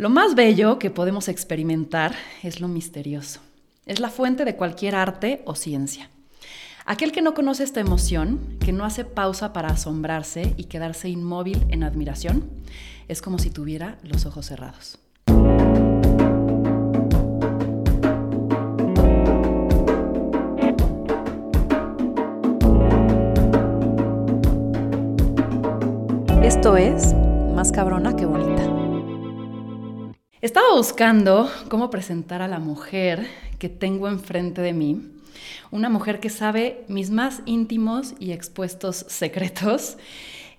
[0.00, 3.40] Lo más bello que podemos experimentar es lo misterioso.
[3.84, 6.08] Es la fuente de cualquier arte o ciencia.
[6.86, 11.66] Aquel que no conoce esta emoción, que no hace pausa para asombrarse y quedarse inmóvil
[11.68, 12.48] en admiración,
[13.08, 14.98] es como si tuviera los ojos cerrados.
[26.42, 27.14] Esto es
[27.54, 28.69] Más cabrona que bonita.
[30.42, 35.02] Estaba buscando cómo presentar a la mujer que tengo enfrente de mí.
[35.70, 39.98] Una mujer que sabe mis más íntimos y expuestos secretos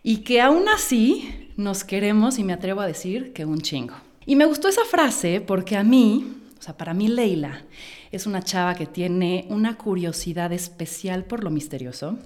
[0.03, 3.95] y que aún así nos queremos y me atrevo a decir que un chingo.
[4.27, 7.63] Y me gustó esa frase porque a mí, o sea, para mí Leila
[8.11, 12.20] es una chava que tiene una curiosidad especial por lo misterioso,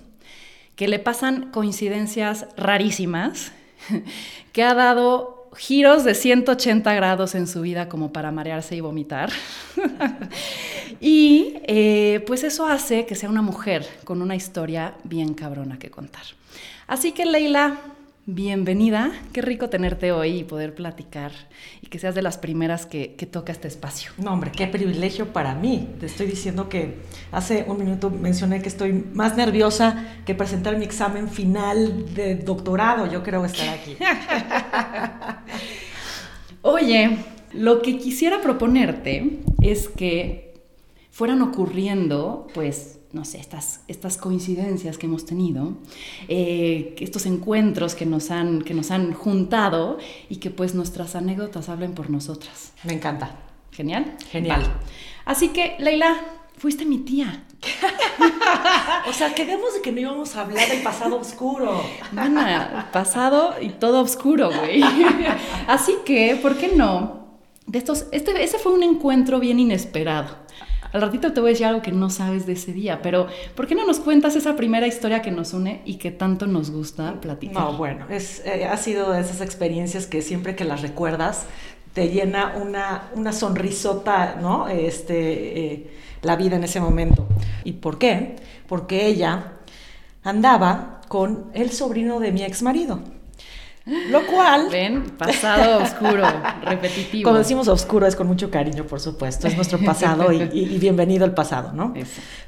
[0.75, 3.53] que le pasan coincidencias rarísimas,
[4.51, 9.31] que ha dado giros de 180 grados en su vida como para marearse y vomitar.
[10.99, 15.89] y eh, pues eso hace que sea una mujer con una historia bien cabrona que
[15.89, 16.23] contar.
[16.87, 17.77] Así que Leila,
[18.27, 19.11] bienvenida.
[19.33, 21.31] Qué rico tenerte hoy y poder platicar
[21.81, 24.11] y que seas de las primeras que, que, toca este espacio.
[24.17, 25.89] No, hombre, qué privilegio para mí.
[25.99, 26.95] Te estoy diciendo que
[27.31, 33.11] hace un minuto mencioné que estoy más nerviosa que presentar mi examen final de doctorado.
[33.11, 33.95] Yo creo estar aquí.
[36.63, 37.17] Oye,
[37.53, 40.55] lo que quisiera proponerte es que
[41.11, 45.73] fueran ocurriendo, pues, no sé, estas, estas coincidencias que hemos tenido,
[46.27, 49.97] eh, estos encuentros que nos, han, que nos han juntado
[50.29, 52.73] y que pues nuestras anécdotas hablen por nosotras.
[52.83, 53.39] Me encanta.
[53.71, 54.15] Genial.
[54.29, 54.63] Genial.
[55.25, 56.15] Así que, Leila,
[56.57, 57.45] fuiste mi tía.
[59.07, 61.81] o sea, quedamos de que no íbamos a hablar del pasado oscuro.
[62.11, 62.41] Bueno,
[62.91, 64.81] pasado y todo oscuro, güey.
[65.67, 67.39] Así que, ¿por qué no?
[67.65, 70.44] De estos, este, ese fue un encuentro bien inesperado.
[70.95, 73.67] Al ratito te voy a decir algo que no sabes de ese día, pero ¿por
[73.67, 77.19] qué no nos cuentas esa primera historia que nos une y que tanto nos gusta
[77.19, 77.61] platicar?
[77.61, 81.47] No, bueno, es, eh, ha sido de esas experiencias que siempre que las recuerdas
[81.91, 84.69] te llena una, una sonrisota, ¿no?
[84.69, 87.27] Este, eh, la vida en ese momento.
[87.65, 88.37] ¿Y por qué?
[88.65, 89.51] Porque ella
[90.23, 93.01] andaba con el sobrino de mi ex marido.
[93.85, 94.69] Lo cual...
[94.71, 96.23] Ven, pasado oscuro,
[96.63, 97.23] repetitivo.
[97.23, 99.47] Cuando decimos oscuro es con mucho cariño, por supuesto.
[99.47, 101.93] Es nuestro pasado y, bienvenido al pasado, ¿no?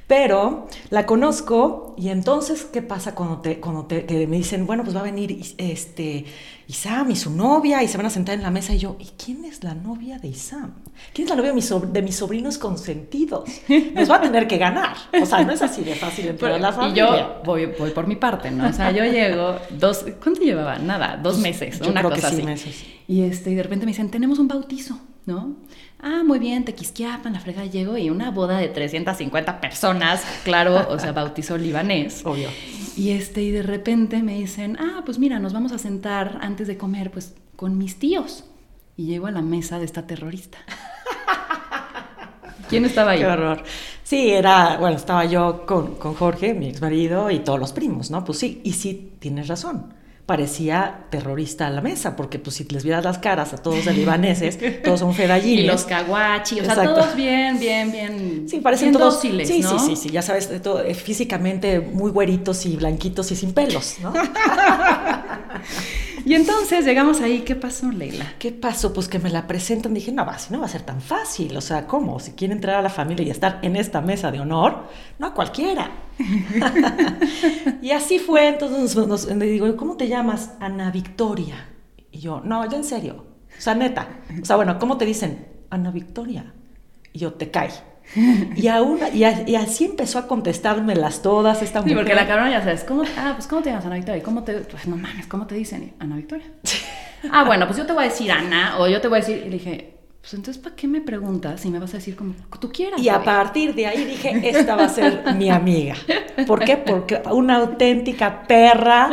[0.07, 4.95] Pero la conozco y entonces, ¿qué pasa cuando, te, cuando te, me dicen, bueno, pues
[4.95, 6.25] va a venir este,
[6.67, 9.05] Isam y su novia y se van a sentar en la mesa y yo, ¿y
[9.23, 10.73] quién es la novia de Isam?
[11.13, 13.49] ¿Quién es la novia de mis, sobrinos consentidos?
[13.93, 14.97] Nos va a tener que ganar.
[15.21, 17.05] O sea, no es así de fácil entrar la familia.
[17.05, 18.67] Y yo voy, voy, por mi parte, ¿no?
[18.67, 20.77] O sea, yo llego dos, ¿cuánto llevaba?
[20.77, 22.43] Nada, dos meses, una cosa así.
[22.43, 22.83] Meses.
[23.07, 25.55] Y, este, y de repente me dicen, tenemos un bautizo, ¿no?
[25.99, 30.99] Ah, muy bien, Tequisquiapan, la frega llego y una boda de 350 personas, claro, o
[30.99, 32.23] sea, bautizo libanés.
[32.25, 32.49] Obvio.
[32.97, 36.67] Y este, y de repente me dicen, ah, pues mira, nos vamos a sentar antes
[36.67, 38.43] de comer, pues, con mis tíos.
[38.95, 40.57] Y llego a la mesa de esta terrorista.
[42.69, 43.19] ¿Quién estaba ahí?
[43.19, 43.63] Qué horror.
[44.03, 48.09] Sí, era, bueno, estaba yo con, con Jorge, mi ex marido, y todos los primos,
[48.09, 48.23] ¿no?
[48.25, 49.96] Pues sí, y sí, tienes razón
[50.27, 53.95] parecía terrorista a la mesa, porque pues si les vieras las caras a todos los
[53.95, 55.63] libaneses, todos son fedallines.
[55.63, 58.45] Y los kawachi, o sea, todos bien, bien, bien.
[58.47, 62.65] Sí, parecen todos dóciles, sí, sí, sí, sí, ya sabes, todo, eh, físicamente muy güeritos
[62.65, 64.13] y blanquitos y sin pelos, ¿no?
[66.27, 68.33] y entonces llegamos ahí, ¿qué pasó, Leila?
[68.37, 68.91] ¿Qué pasó?
[68.91, 71.55] Pues que me la presentan, dije, no, va, si no va a ser tan fácil,
[71.55, 72.19] o sea, ¿cómo?
[72.19, 74.89] Si quiere entrar a la familia y estar en esta mesa de honor,
[75.19, 75.89] no a cualquiera.
[77.81, 80.51] y así fue, entonces me digo, ¿cómo te llamas?
[80.59, 81.69] Ana Victoria.
[82.11, 83.23] Y yo, no, ya en serio,
[83.57, 84.09] o sea, neta.
[84.41, 85.47] O sea, bueno, ¿cómo te dicen?
[85.69, 86.53] Ana Victoria.
[87.13, 87.71] Y yo, te cae.
[88.55, 89.23] Y, aún, y,
[89.55, 91.93] así empezó a contestármelas todas esta mujer.
[91.93, 94.23] Sí, porque la cabrona ya sabes, ¿cómo, ah, pues ¿cómo te llamas Ana Victoria?
[94.23, 95.93] ¿Cómo te, pues no mames, ¿cómo te dicen?
[95.99, 96.45] Ana Victoria.
[97.31, 99.43] ah, bueno, pues yo te voy a decir Ana, o yo te voy a decir,
[99.45, 99.97] y le dije,
[100.27, 103.01] pues entonces, ¿para qué me preguntas si me vas a decir como tú quieras?
[103.01, 105.95] Y a partir de ahí dije, esta va a ser mi amiga.
[106.45, 106.75] ¿Por qué?
[106.75, 109.09] Porque una auténtica perra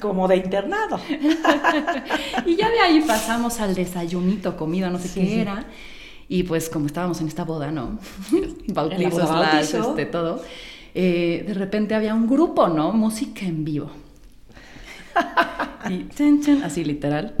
[0.00, 1.00] como de internado.
[2.46, 5.64] y ya de ahí pasamos al desayunito, comida, no sé qué era.
[6.28, 7.98] Y pues como estábamos en esta boda, ¿no?
[8.68, 9.30] Bautizos,
[9.62, 10.42] este, todo.
[10.94, 12.92] Eh, de repente había un grupo, ¿no?
[12.92, 13.90] Música en vivo.
[15.90, 16.08] y
[16.62, 17.34] así literal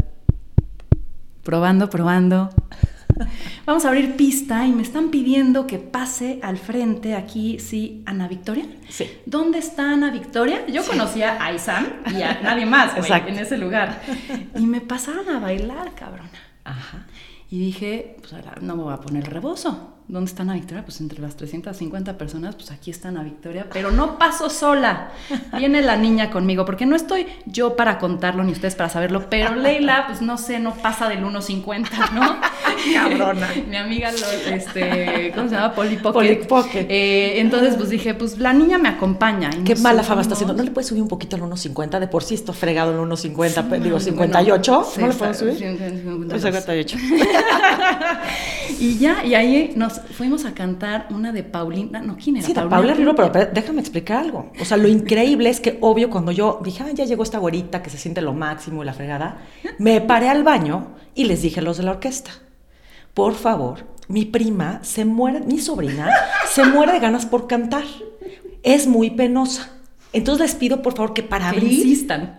[1.44, 2.50] probando, probando.
[3.64, 8.26] Vamos a abrir pista y me están pidiendo que pase al frente aquí, sí, Ana
[8.26, 8.66] Victoria.
[8.88, 9.08] Sí.
[9.24, 10.66] ¿Dónde está Ana Victoria?
[10.66, 14.02] Yo conocía a Isam y a nadie más en ese lugar.
[14.56, 16.30] Y me pasaron a bailar, cabrona.
[16.64, 17.03] Ajá.
[17.50, 19.93] Y dije, pues no me voy a poner rebozo.
[20.06, 20.84] ¿Dónde está Ana Victoria?
[20.84, 25.12] Pues entre las 350 personas, pues aquí está Ana Victoria, pero no paso sola.
[25.56, 29.54] Viene la niña conmigo, porque no estoy yo para contarlo ni ustedes para saberlo, pero
[29.54, 32.36] Leila, pues no sé, no pasa del 1.50, ¿no?
[32.94, 33.48] Cabrona.
[33.68, 35.74] Mi amiga, este, ¿cómo se llama?
[35.74, 36.12] Polly Pocket.
[36.12, 36.86] Polly Pocket.
[36.90, 39.50] Eh, entonces, pues dije, pues la niña me acompaña.
[39.58, 40.52] Y Qué mala fama está haciendo.
[40.54, 41.98] ¿No le puedes subir un poquito al 1.50?
[41.98, 44.86] De por sí esto fregado el 1.50, digo, 58.
[44.98, 45.56] ¿No le puedo subir?
[45.56, 46.98] 58.
[48.78, 52.46] y ya, y ahí nos fuimos a cantar una de Paulina, no, ¿quién era?
[52.46, 54.52] Sí, de Paula Rivero, pero déjame explicar algo.
[54.60, 57.82] O sea, lo increíble es que, obvio, cuando yo dije, ah, ya llegó esta güerita
[57.82, 59.42] que se siente lo máximo y la fregada,
[59.78, 62.30] me paré al baño y les dije a los de la orquesta,
[63.14, 66.10] por favor, mi prima se muere, mi sobrina
[66.48, 67.84] se muere de ganas por cantar.
[68.62, 69.70] Es muy penosa.
[70.12, 72.38] Entonces les pido por favor que para abrir, insistan.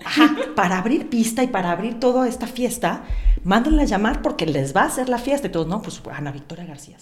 [0.55, 3.03] para abrir pista y para abrir toda esta fiesta,
[3.43, 5.47] mándenla a llamar porque les va a hacer la fiesta.
[5.47, 6.97] Y todos, no, pues Ana Victoria García.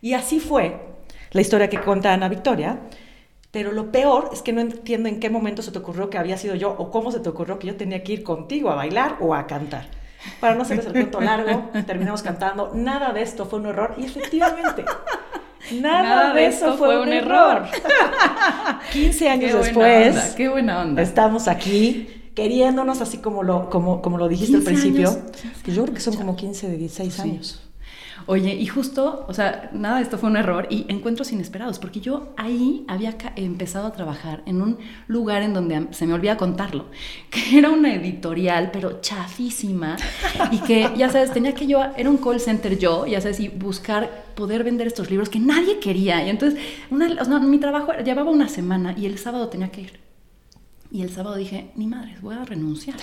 [0.00, 0.76] Y así fue
[1.30, 2.80] la historia que cuenta Ana Victoria.
[3.50, 6.36] Pero lo peor es que no entiendo en qué momento se te ocurrió que había
[6.36, 9.16] sido yo o cómo se te ocurrió que yo tenía que ir contigo a bailar
[9.20, 9.86] o a cantar.
[10.40, 12.72] Para no hacerles el cuento largo, terminamos cantando.
[12.74, 14.84] Nada de esto fue un error y efectivamente
[15.80, 17.66] Nada, de eso fue, un error.
[18.92, 20.34] 15 años después.
[20.36, 21.02] qué buena onda.
[21.02, 25.10] Estamos aquí queriéndonos así como lo, como, como lo dijiste al principio.
[25.66, 27.67] yo creo que son como 15 de 16 años.
[28.26, 32.34] Oye, y justo, o sea, nada esto fue un error y encuentros inesperados, porque yo
[32.36, 36.86] ahí había empezado a trabajar en un lugar en donde se me olvida contarlo,
[37.30, 39.96] que era una editorial, pero chafísima,
[40.50, 43.48] y que, ya sabes, tenía que yo, era un call center yo, ya sabes, y
[43.48, 46.24] buscar poder vender estos libros que nadie quería.
[46.24, 46.60] Y entonces,
[46.90, 50.07] una, mi trabajo llevaba una semana y el sábado tenía que ir.
[50.90, 52.96] Y el sábado dije, ni madre, voy a renunciar.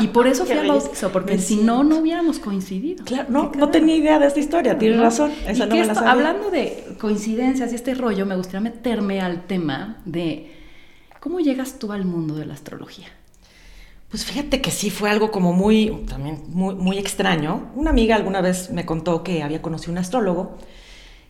[0.00, 3.04] Y por eso fui al bautizo, porque si no, no hubiéramos coincidido.
[3.04, 5.32] Claro, no, no tenía idea de esta historia, tienes razón.
[5.46, 9.98] Esa no me la hablando de coincidencias y este rollo, me gustaría meterme al tema
[10.04, 10.52] de
[11.20, 13.06] cómo llegas tú al mundo de la astrología.
[14.08, 17.70] Pues fíjate que sí fue algo como muy, también muy, muy extraño.
[17.76, 20.56] Una amiga alguna vez me contó que había conocido un astrólogo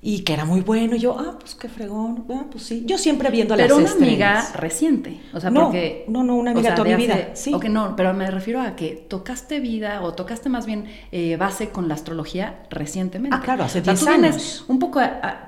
[0.02, 0.96] y que era muy bueno.
[0.96, 2.84] Y yo, ah, pues qué fregón, ah, pues sí.
[2.86, 6.04] Yo siempre viendo pero las Pero una amiga reciente, o sea, no, porque...
[6.08, 7.52] No, no, una amiga toda mi vida, sí.
[7.52, 11.70] O no, pero me refiero a que tocaste vida o tocaste más bien eh, base
[11.70, 13.36] con la astrología recientemente.
[13.36, 14.64] Ah, claro, hace 10 años.
[14.68, 15.00] un poco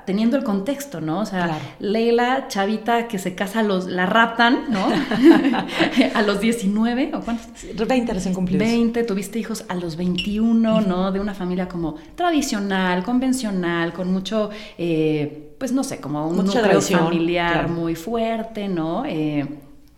[0.04, 1.20] teniendo el contexto, ¿no?
[1.20, 4.88] O sea, Leila, chavita que se casa, los, la raptan, ¿no?
[6.14, 7.48] a los 19, ¿o cuántos?
[7.86, 8.66] 20 recién cumplidos.
[8.66, 11.12] 20, tuviste hijos a los 21, ¿no?
[11.12, 14.37] De una familia como tradicional, convencional, con mucho
[14.76, 19.04] eh, pues no sé, como un núcleo familiar muy fuerte, ¿no?
[19.04, 19.46] Eh,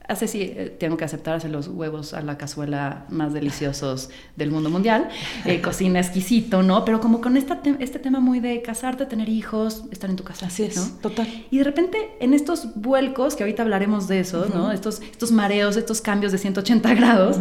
[0.08, 4.50] hace sí, eh, tengo que aceptar, hace los huevos a la cazuela más deliciosos del
[4.50, 5.08] mundo mundial,
[5.62, 6.84] cocina exquisito, ¿no?
[6.84, 10.46] Pero como con esta este tema muy de casarte, tener hijos, estar en tu casa.
[10.46, 10.98] Así es, ¿no?
[11.00, 11.28] total.
[11.50, 14.72] Y de repente en estos vuelcos, que ahorita hablaremos de eso, ¿no?
[14.72, 17.38] Estos, estos mareos, estos cambios de 180 grados,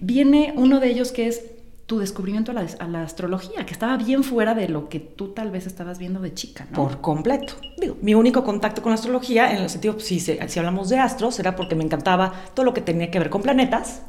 [0.00, 1.42] viene uno de ellos que es
[1.88, 5.66] tu descubrimiento a la, astrología, que estaba bien fuera de lo que tú tal vez
[5.66, 6.76] estabas viendo de chica, ¿no?
[6.76, 7.54] Por completo.
[7.78, 11.40] Digo, mi único contacto con la astrología, en el sentido, si, si hablamos de astros,
[11.40, 14.02] era porque me encantaba todo lo que tenía que ver con planetas,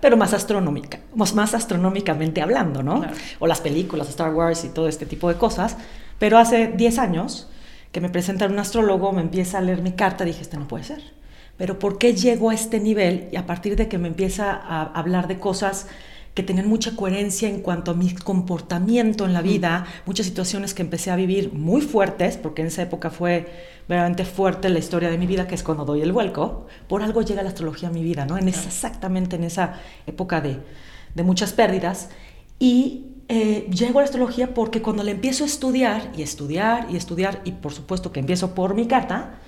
[0.00, 3.04] pero más astronómica, más, más astronómicamente hablando, ¿no?
[3.38, 5.76] O las películas, Star Wars y todo este tipo de cosas.
[6.18, 7.50] Pero hace 10 años
[7.92, 10.84] que me presentan un astrólogo, me empieza a leer mi carta, dije, este no puede
[10.84, 11.02] ser.
[11.58, 13.28] Pero ¿por qué llego a este nivel?
[13.30, 15.86] Y a partir de que me empieza a hablar de cosas
[16.36, 20.82] que tenían mucha coherencia en cuanto a mi comportamiento en la vida, muchas situaciones que
[20.82, 23.46] empecé a vivir muy fuertes, porque en esa época fue
[23.88, 27.22] verdaderamente fuerte la historia de mi vida, que es cuando doy el vuelco, por algo
[27.22, 28.36] llega la astrología a mi vida, ¿no?
[28.36, 30.58] En esa, exactamente en esa época de,
[31.14, 32.10] de muchas pérdidas.
[32.58, 36.96] Y eh, llego a la astrología porque cuando la empiezo a estudiar y estudiar y
[36.96, 39.38] estudiar, y por supuesto que empiezo por mi carta,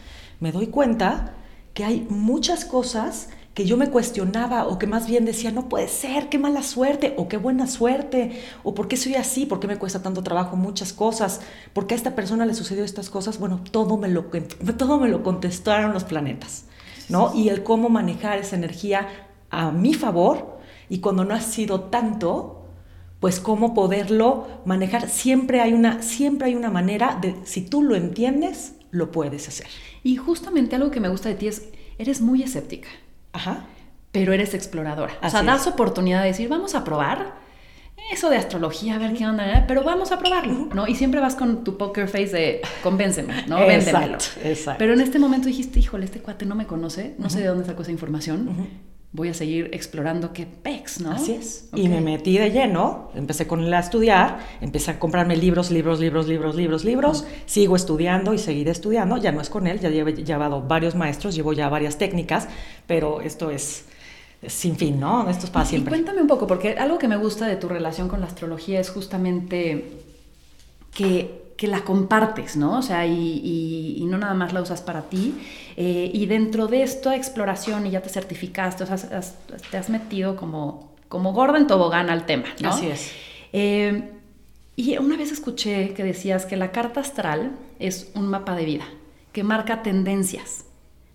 [0.40, 1.34] me doy cuenta
[1.74, 5.88] que hay muchas cosas que yo me cuestionaba o que más bien decía, no puede
[5.88, 9.66] ser, qué mala suerte o qué buena suerte, o por qué soy así, por qué
[9.66, 11.40] me cuesta tanto trabajo muchas cosas,
[11.72, 14.26] por qué a esta persona le sucedió estas cosas, bueno, todo me lo,
[14.78, 16.66] todo me lo contestaron los planetas,
[17.08, 17.34] ¿no?
[17.34, 19.08] Y el cómo manejar esa energía
[19.50, 22.68] a mi favor y cuando no ha sido tanto,
[23.18, 25.08] pues cómo poderlo manejar.
[25.08, 29.66] Siempre hay una, siempre hay una manera de, si tú lo entiendes, lo puedes hacer.
[30.04, 32.88] Y justamente algo que me gusta de ti es, eres muy escéptica.
[33.32, 33.64] Ajá.
[34.12, 35.14] Pero eres exploradora.
[35.22, 37.48] o sea, das oportunidad de decir, vamos a probar
[38.10, 39.64] eso de astrología, a ver qué onda, ¿eh?
[39.68, 40.86] pero vamos a probarlo, ¿no?
[40.86, 43.58] Y siempre vas con tu poker face de convénceme, ¿no?
[43.66, 44.16] Véndemelo.
[44.42, 47.48] Exacto, Pero en este momento dijiste, híjole, este cuate no me conoce, no sé de
[47.48, 48.68] dónde sacó esa información,
[49.12, 51.12] voy a seguir explorando qué pex, ¿no?
[51.12, 51.68] Así es.
[51.74, 55.98] Y me metí de lleno, empecé con él a estudiar, empecé a comprarme libros, libros,
[55.98, 59.88] libros, libros, libros, libros, sigo estudiando y seguiré estudiando, ya no es con él, ya
[59.88, 62.48] he llevado varios maestros, llevo ya varias técnicas,
[62.86, 63.86] pero esto es
[64.46, 65.28] sin fin, ¿no?
[65.28, 65.90] Esto es para siempre.
[65.90, 68.78] Y cuéntame un poco, porque algo que me gusta de tu relación con la astrología
[68.78, 69.90] es justamente
[70.94, 72.78] que que la compartes, ¿no?
[72.78, 75.34] O sea, y, no nada más la usas para ti.
[75.76, 79.20] Eh, y dentro de esta exploración, y ya te certificaste, o sea,
[79.68, 82.70] te has metido como, como gorda en tobogán al tema, ¿no?
[82.70, 83.12] Así es.
[83.52, 84.08] Eh,
[84.76, 88.84] y una vez escuché que decías que la carta astral es un mapa de vida,
[89.32, 90.64] que marca tendencias.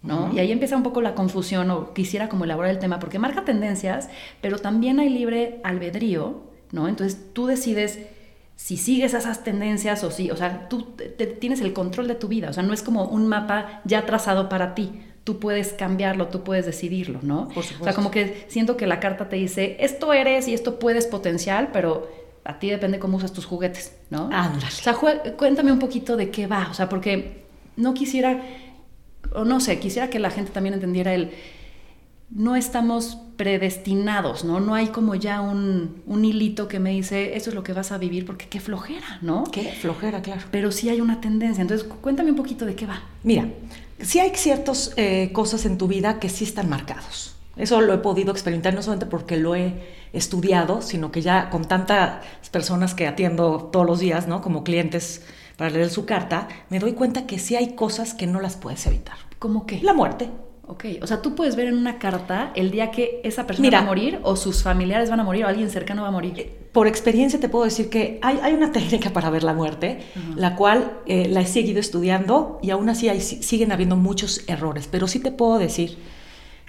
[0.01, 0.29] ¿no?
[0.33, 3.45] Y ahí empieza un poco la confusión, o quisiera como elaborar el tema, porque marca
[3.45, 4.09] tendencias,
[4.41, 6.89] pero también hay libre albedrío, ¿no?
[6.89, 7.99] Entonces tú decides
[8.55, 10.95] si sigues esas tendencias o si, o sea, tú
[11.39, 14.47] tienes el control de tu vida, o sea, no es como un mapa ya trazado
[14.47, 14.91] para ti,
[15.23, 17.47] tú puedes cambiarlo, tú puedes decidirlo, ¿no?
[17.49, 17.81] Por supuesto.
[17.81, 21.07] O sea, como que siento que la carta te dice, esto eres y esto puedes
[21.07, 22.09] potencial, pero
[22.45, 24.29] a ti depende cómo usas tus juguetes, ¿no?
[24.31, 24.65] Ándale.
[24.65, 24.95] O sea,
[25.37, 27.45] cuéntame un poquito de qué va, o sea, porque
[27.75, 28.41] no quisiera,
[29.33, 31.31] o no sé, quisiera que la gente también entendiera el
[32.29, 34.61] no estamos predestinados, ¿no?
[34.61, 37.97] No hay como ya un, hilito que me dice, eso es lo que vas a
[37.97, 39.43] vivir, porque qué flojera, ¿no?
[39.51, 40.43] Qué flojera, claro.
[40.49, 41.61] Pero sí hay una tendencia.
[41.61, 43.01] Entonces, cuéntame un poquito de qué va.
[43.23, 43.49] Mira,
[43.99, 47.35] sí hay ciertas eh, cosas en tu vida que sí están marcados.
[47.57, 49.73] Eso lo he podido experimentar no solamente porque lo he
[50.13, 54.41] estudiado, sino que ya con tantas personas que atiendo todos los días, ¿no?
[54.41, 55.21] Como clientes
[55.57, 58.87] para leer su carta, me doy cuenta que sí hay cosas que no las puedes
[58.87, 59.17] evitar.
[59.37, 59.81] ¿Cómo qué?
[59.81, 60.29] La muerte.
[60.65, 63.79] Ok, o sea, tú puedes ver en una carta el día que esa persona va
[63.79, 66.39] a morir o sus familiares van a morir o alguien cercano va a morir.
[66.39, 69.99] Eh, por experiencia te puedo decir que hay, hay una técnica para ver la muerte,
[70.37, 74.87] la cual eh, la he seguido estudiando y aún así hay, siguen habiendo muchos errores,
[74.89, 75.97] pero sí te puedo decir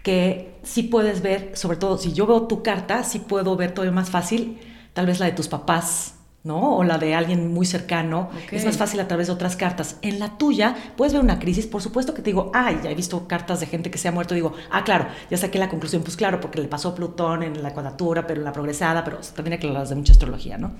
[0.02, 3.94] que sí puedes ver, sobre todo si yo veo tu carta, sí puedo ver todavía
[3.94, 4.58] más fácil,
[4.92, 6.76] tal vez la de tus papás, ¿no?
[6.76, 8.28] O la de alguien muy cercano.
[8.52, 9.96] Es más fácil a través de otras cartas.
[10.02, 11.66] En la tuya puedes ver una crisis.
[11.66, 14.12] Por supuesto que te digo, ay, ya he visto cartas de gente que se ha
[14.12, 14.34] muerto.
[14.34, 16.02] Digo, ah, claro, ya saqué la conclusión.
[16.02, 19.54] Pues claro, porque le pasó Plutón en la cuadratura, pero en la progresada, pero también
[19.54, 20.72] hay que hablar de mucha astrología, ¿no?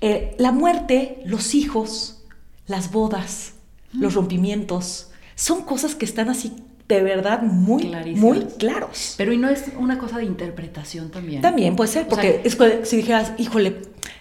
[0.00, 2.24] Eh, la muerte, los hijos,
[2.66, 3.52] las bodas,
[3.92, 4.16] los mm.
[4.16, 6.56] rompimientos, son cosas que están así
[6.88, 9.14] de verdad muy, muy claros.
[9.16, 11.42] Pero y no es una cosa de interpretación también.
[11.42, 12.42] También puede ser, porque
[12.84, 13.76] si dijeras, híjole,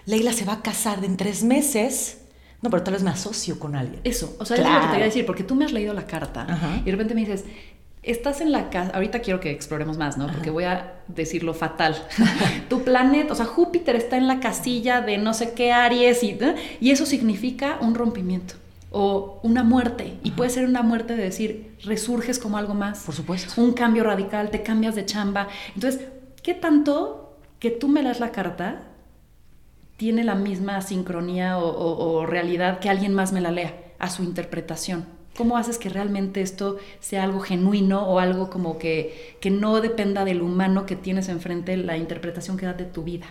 [0.06, 2.20] Leila se va a casar en tres meses.
[2.62, 4.00] No, pero tal vez me asocio con alguien.
[4.04, 5.74] Eso, o sea, eso es lo que te voy a decir, porque tú me has
[5.74, 6.48] leído la carta
[6.82, 7.44] y de repente me dices,
[8.02, 10.26] estás en la casa, ahorita quiero que exploremos más, ¿no?
[10.28, 11.96] Porque voy a decir lo fatal.
[12.70, 16.40] tu planeta, o sea, Júpiter está en la casilla de no sé qué Aries y,
[16.80, 18.56] y eso significa un rompimiento
[18.98, 20.18] o una muerte.
[20.24, 23.04] Y puede ser una muerte de decir, resurges como algo más.
[23.04, 23.62] Por supuesto.
[23.62, 25.50] Un cambio radical, te cambias de chamba.
[25.76, 26.08] Entonces,
[26.42, 28.84] ¿qué tanto que tú me das la carta
[29.98, 35.06] tiene la misma sincronía o, realidad que alguien más me la lea a su interpretación.
[35.38, 40.24] ¿Cómo haces que realmente esto sea algo genuino o algo como que, que no dependa
[40.24, 43.26] del humano que tienes enfrente, la interpretación que da de tu vida?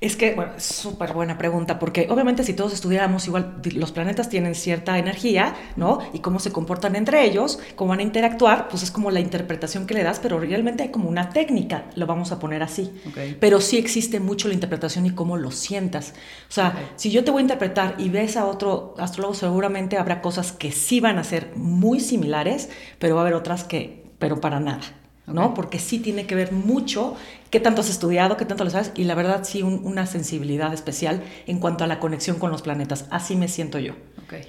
[0.00, 4.28] Es que, bueno, es súper buena pregunta, porque obviamente si todos estudiáramos igual, los planetas
[4.28, 5.98] tienen cierta energía, ¿no?
[6.12, 9.88] Y cómo se comportan entre ellos, cómo van a interactuar, pues es como la interpretación
[9.88, 12.92] que le das, pero realmente hay como una técnica, lo vamos a poner así.
[13.40, 16.14] Pero sí existe mucho la interpretación y cómo lo sientas.
[16.48, 20.20] O sea, si yo te voy a interpretar y ves a otro astrólogo, seguramente habrá
[20.20, 24.40] cosas que sí van a ser muy similares, pero va a haber otras que, pero
[24.40, 24.82] para nada.
[25.32, 25.54] ¿No?
[25.54, 27.16] Porque sí tiene que ver mucho
[27.50, 31.22] qué tanto has estudiado, qué tanto lo sabes, y la verdad sí una sensibilidad especial
[31.46, 33.06] en cuanto a la conexión con los planetas.
[33.10, 33.94] Así me siento yo,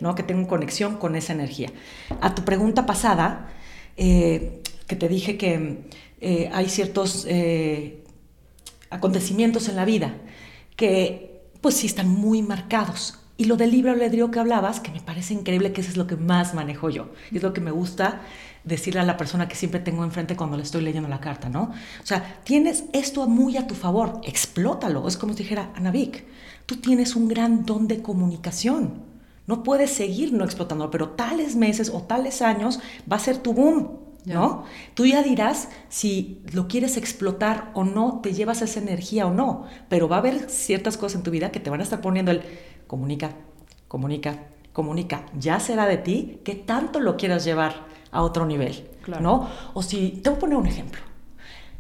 [0.02, 0.16] ¿no?
[0.16, 1.70] Que tengo conexión con esa energía.
[2.22, 3.50] A tu pregunta pasada,
[3.98, 5.86] eh, que te dije que
[6.22, 8.04] eh, hay ciertos eh,
[8.90, 10.16] acontecimientos en la vida
[10.76, 13.20] que pues sí están muy marcados.
[13.38, 16.08] Y lo del libre albedrío que hablabas, que me parece increíble que eso es lo
[16.08, 17.10] que más manejo yo.
[17.34, 18.22] Es lo que me gusta
[18.70, 21.72] decirle a la persona que siempre tengo enfrente cuando le estoy leyendo la carta, ¿no?
[22.02, 25.08] O sea, tienes esto muy a tu favor, explótalo.
[25.08, 26.26] Es como si dijera, Anavik,
[26.66, 29.04] tú tienes un gran don de comunicación.
[29.48, 32.80] No puedes seguir no explotándolo, pero tales meses o tales años
[33.12, 34.64] va a ser tu boom, ¿no?
[34.94, 39.66] Tú ya dirás si lo quieres explotar o no, te llevas esa energía o no,
[39.90, 42.32] pero va a haber ciertas cosas en tu vida que te van a estar poniendo
[42.32, 42.44] el
[42.86, 43.32] comunica,
[43.88, 45.26] comunica, comunica.
[45.38, 48.88] Ya será de ti que tanto lo quieras llevar a otro nivel,
[49.22, 49.48] ¿no?
[49.74, 51.02] O si, te voy a poner un ejemplo.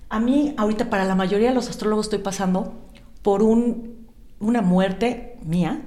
[0.09, 2.73] A mí, ahorita, para la mayoría de los astrólogos estoy pasando
[3.21, 4.07] por un,
[4.39, 5.81] una muerte mía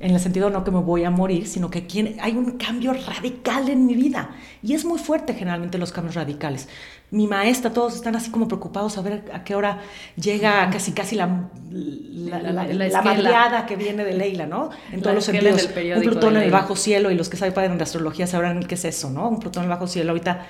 [0.00, 1.84] En el sentido no que me voy a morir, sino que
[2.20, 4.30] hay un cambio radical en mi vida.
[4.62, 6.68] Y es muy fuerte generalmente los cambios radicales.
[7.10, 9.80] Mi maestra, todos están así como preocupados a ver a qué hora
[10.14, 14.70] llega casi casi la, la, que viene de Leila, ¿no?
[14.92, 15.68] En todos los sentidos.
[15.96, 18.84] Un Plutón en el bajo cielo y los que saben de astrología sabrán qué es
[18.84, 19.28] eso, ¿no?
[19.28, 20.46] Un Plutón en el bajo cielo ahorita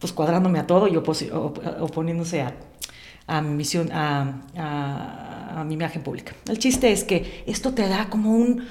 [0.00, 2.52] pues cuadrándome a todo y oponiéndose a,
[3.32, 6.34] a mi misión, a, a mi imagen pública.
[6.48, 8.62] El chiste es que esto te da como un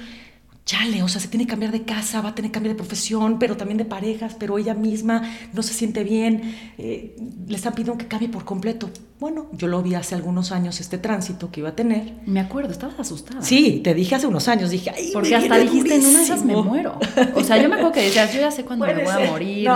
[0.64, 2.78] chale, o sea, se tiene que cambiar de casa, va a tener que cambiar de
[2.78, 7.16] profesión, pero también de parejas, pero ella misma no se siente bien, eh,
[7.48, 8.90] le están pidiendo que cambie por completo.
[9.18, 12.14] Bueno, yo lo vi hace algunos años, este tránsito que iba a tener.
[12.26, 13.40] Me acuerdo, estabas asustada.
[13.40, 16.44] Sí, te dije hace unos años, dije, ay, Porque hasta dijiste, en una de esas
[16.44, 16.98] me muero.
[17.36, 19.68] O sea, yo me acuerdo que decías, yo ya sé cuándo me voy a morir.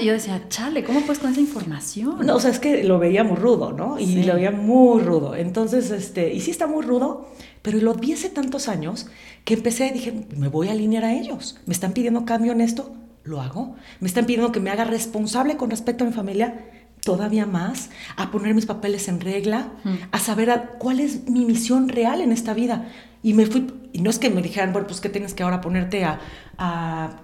[0.00, 2.24] y yo decía, chale, ¿cómo puedes con esa información?
[2.24, 3.98] No, o sea, es que lo veía muy rudo, ¿no?
[3.98, 5.34] Y lo veía muy rudo.
[5.34, 7.28] Entonces, este, y sí está muy rudo,
[7.60, 9.08] pero lo vi hace tantos años
[9.44, 11.58] que empecé y dije, me voy a alinear a ellos.
[11.66, 12.94] Me están pidiendo cambio en esto,
[13.24, 13.76] lo hago.
[14.00, 16.66] Me están pidiendo que me haga responsable con respecto a mi familia,
[17.02, 19.72] todavía más, a poner mis papeles en regla,
[20.12, 22.88] a saber cuál es mi misión real en esta vida.
[23.22, 25.60] Y me fui, y no es que me dijeran, bueno, pues que tienes que ahora
[25.60, 26.20] ponerte a,
[26.58, 27.20] a,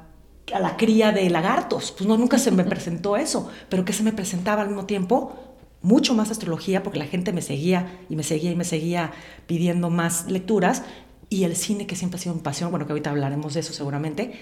[0.52, 1.92] a la cría de lagartos.
[1.92, 5.35] Pues no, nunca se me presentó eso, pero que se me presentaba al mismo tiempo
[5.82, 9.12] mucho más astrología porque la gente me seguía y me seguía y me seguía
[9.46, 10.82] pidiendo más lecturas
[11.28, 13.73] y el cine que siempre ha sido mi pasión, bueno, que ahorita hablaremos de eso
[13.73, 14.38] seguramente.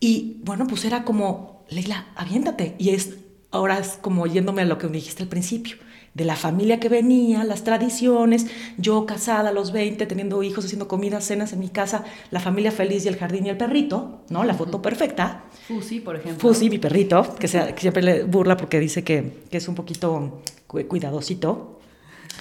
[0.00, 2.74] Y bueno, pues era como, Leila, aviéntate.
[2.78, 3.10] Y es
[3.52, 5.76] ahora es como yéndome a lo que me dijiste al principio,
[6.14, 10.88] de la familia que venía, las tradiciones, yo casada a los 20, teniendo hijos, haciendo
[10.88, 14.44] comidas, cenas en mi casa, la familia feliz y el jardín y el perrito, ¿no?
[14.44, 15.44] La foto perfecta.
[15.68, 16.40] Fusi, por ejemplo.
[16.40, 19.74] Fusi, mi perrito, que, sea, que siempre le burla porque dice que, que es un
[19.74, 21.78] poquito cuidadosito.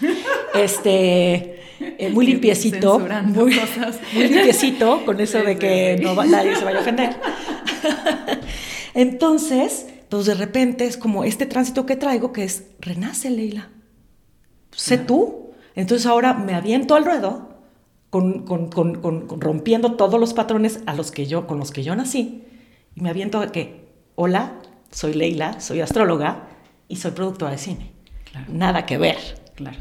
[0.54, 1.61] Este,
[1.98, 3.00] eh, muy limpiecito.
[3.00, 3.56] Muy,
[4.14, 7.16] muy, limpiecito, con eso de que no nadie se vaya a ofender.
[8.94, 13.70] Entonces, pues de repente es como este tránsito que traigo que es, renace Leila.
[14.72, 15.52] Sé tú.
[15.76, 17.50] Entonces ahora me aviento al ruedo,
[18.10, 18.46] con,
[19.40, 22.44] rompiendo todos los patrones a los que yo, con los que yo nací,
[22.94, 24.60] y me aviento a que, hola,
[24.92, 26.50] soy Leila, soy astróloga
[26.90, 27.92] y soy productora de cine.
[28.50, 29.18] Nada que ver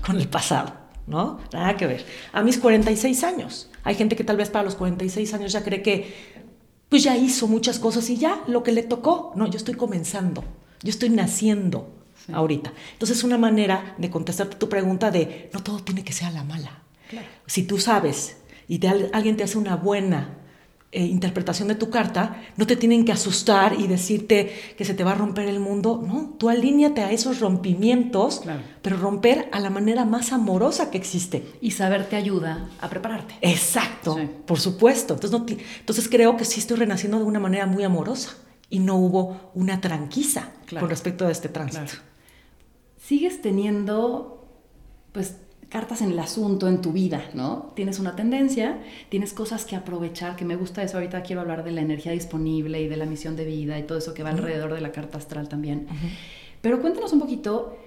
[0.07, 0.73] con el pasado,
[1.11, 1.41] ¿no?
[1.53, 2.07] Nada que ver.
[2.33, 5.83] A mis 46 años, hay gente que tal vez para los 46 años ya cree
[5.83, 6.41] que
[6.89, 9.33] pues ya hizo muchas cosas y ya lo que le tocó.
[9.37, 10.43] No, yo estoy comenzando,
[10.83, 11.93] yo estoy naciendo
[12.33, 12.73] ahorita.
[12.93, 16.33] Entonces es una manera de contestarte tu pregunta de no todo tiene que ser a
[16.33, 16.83] la mala.
[17.47, 18.37] Si tú sabes
[18.69, 20.37] y alguien te hace una buena
[20.93, 25.05] eh, interpretación de tu carta, no te tienen que asustar y decirte que se te
[25.05, 26.03] va a romper el mundo.
[26.05, 28.43] No, tú alíñate a esos rompimientos,
[28.83, 31.45] pero romper a la manera más amorosa que existe.
[31.61, 33.35] Y saber te ayuda a prepararte.
[33.41, 35.15] Exacto, por supuesto.
[35.15, 35.47] Entonces, no
[35.79, 38.35] entonces creo que sí estoy renaciendo de una manera muy amorosa
[38.69, 41.93] y no hubo una tranquiza con respecto a este tránsito.
[42.99, 44.45] Sigues teniendo,
[45.13, 45.37] pues,
[45.71, 47.71] cartas en el asunto en tu vida, ¿no?
[47.77, 51.71] Tienes una tendencia, tienes cosas que aprovechar, que me gusta eso, ahorita quiero hablar de
[51.71, 54.75] la energía disponible y de la misión de vida y todo eso que va alrededor
[54.75, 55.87] de la carta astral también.
[56.61, 57.79] Pero cuéntanos un poquito,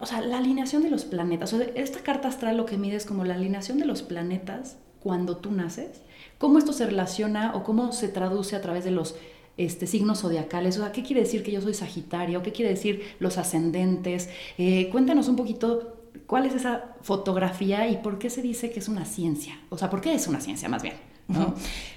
[0.00, 2.96] o sea, la alineación de los planetas, o sea, esta carta astral lo que mide
[2.96, 6.02] es como la alineación de los planetas cuando tú naces,
[6.38, 9.14] cómo esto se relaciona o cómo se traduce a través de los
[9.58, 12.42] este, signos zodiacales, o sea, ¿qué quiere decir que yo soy Sagitario?
[12.42, 14.28] ¿Qué quiere decir los ascendentes?
[14.56, 15.97] Eh, cuéntanos un poquito
[16.28, 19.58] ¿Cuál es esa fotografía y por qué se dice que es una ciencia?
[19.70, 20.96] O sea, ¿por qué es una ciencia más bien?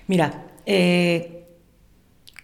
[0.07, 1.49] Mira, eh,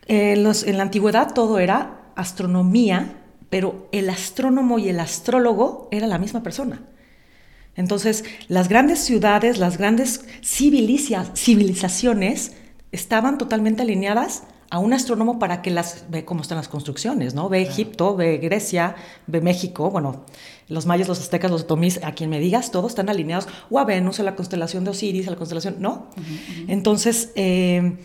[0.05, 6.43] en, la antigüedad todo era astronomía, pero el astrónomo y el astrólogo era la misma
[6.43, 6.81] persona.
[7.77, 12.51] Entonces, las grandes ciudades, las grandes civilizaciones
[12.91, 17.47] estaban totalmente alineadas a un astrónomo para que las ve cómo están las construcciones, ¿no?
[17.49, 20.25] Ve Egipto, ve Grecia, ve México, bueno,
[20.67, 23.85] los mayas, los aztecas, los otomís, a quien me digas, todos están alineados, o a
[23.85, 26.07] Venus, a la constelación de Osiris, a la constelación, ¿no?
[26.67, 27.97] Entonces, eh,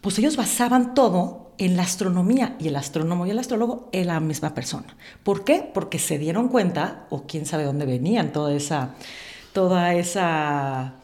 [0.00, 4.20] pues ellos basaban todo en la astronomía y el astrónomo y el astrólogo en la
[4.20, 4.96] misma persona.
[5.22, 5.70] ¿Por qué?
[5.72, 8.94] Porque se dieron cuenta, o quién sabe dónde venían toda esa,
[9.52, 10.96] toda esa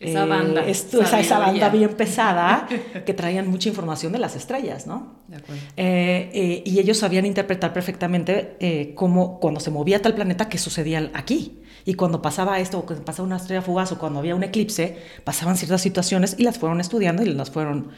[0.00, 0.66] esa banda.
[0.66, 2.66] Eh, esa, banda bien pesada
[3.06, 5.16] que traían mucha información de las estrellas, ¿no?
[5.28, 5.62] De acuerdo.
[5.76, 11.10] Eh, eh, y ellos sabían interpretar perfectamente cómo, cuando se movía tal planeta, qué sucedía
[11.12, 11.58] aquí.
[11.84, 14.98] Y cuando pasaba esto, o cuando pasaba una estrella fugaz, o cuando había un eclipse,
[15.24, 17.90] pasaban ciertas situaciones y las fueron estudiando y las fueron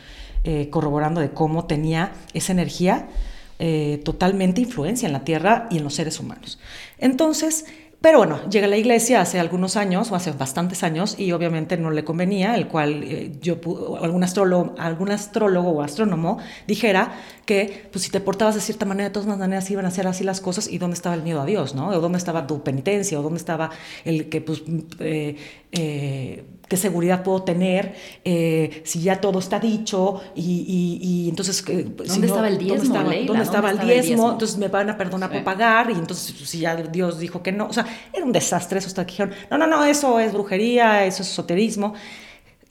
[0.70, 3.08] corroborando de cómo tenía esa energía
[4.04, 6.58] totalmente influencia en la Tierra y en los seres humanos.
[6.98, 7.66] Entonces,
[8.02, 11.76] Pero bueno, llega a la iglesia hace algunos años, o hace bastantes años, y obviamente
[11.76, 13.58] no le convenía, el cual eh, yo,
[14.02, 17.12] algún astrólogo, algún astrólogo o astrónomo dijera
[17.46, 20.24] que pues, si te portabas de cierta manera, de todas maneras iban a ser así
[20.24, 21.90] las cosas, y dónde estaba el miedo a Dios, ¿no?
[21.90, 23.70] O dónde estaba tu penitencia, o dónde estaba
[24.04, 24.64] el que, pues,
[24.98, 25.36] eh,
[25.72, 27.94] eh, qué seguridad puedo tener
[28.84, 33.70] si ya todo está dicho y, entonces ¿Dónde, estaba el diezmo, ¿dónde estaba, ¿dónde estaba
[33.70, 34.32] el diezmo?
[34.32, 37.66] Entonces me van a perdonar por pagar y entonces si ya Dios dijo que no,
[37.66, 41.04] o sea, era un desastre eso hasta que dijeron, no, no, no, eso es brujería,
[41.04, 41.94] eso es esoterismo.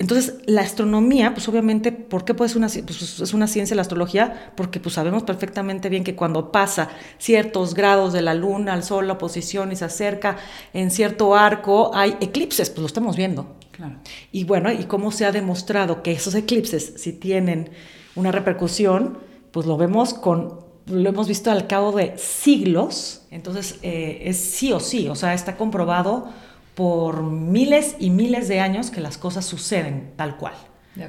[0.02, 4.52] Entonces, la astronomía, pues obviamente, ¿por qué pues, una, pues, es una ciencia la astrología?
[4.58, 9.08] Porque pues sabemos perfectamente bien que cuando pasa ciertos grados de la luna al sol,
[9.08, 10.38] la posición y se acerca
[10.74, 13.56] en cierto arco, hay eclipses, pues lo estamos viendo.
[13.70, 13.98] Claro.
[14.32, 17.70] Y bueno, y cómo se ha demostrado que esos eclipses, si tienen
[18.16, 19.20] una repercusión,
[19.52, 24.74] pues lo vemos con lo hemos visto al cabo de siglos, entonces eh, es sí
[24.74, 26.30] o sí, o sea, está comprobado
[26.76, 30.54] por miles y miles de años que las cosas suceden tal cual.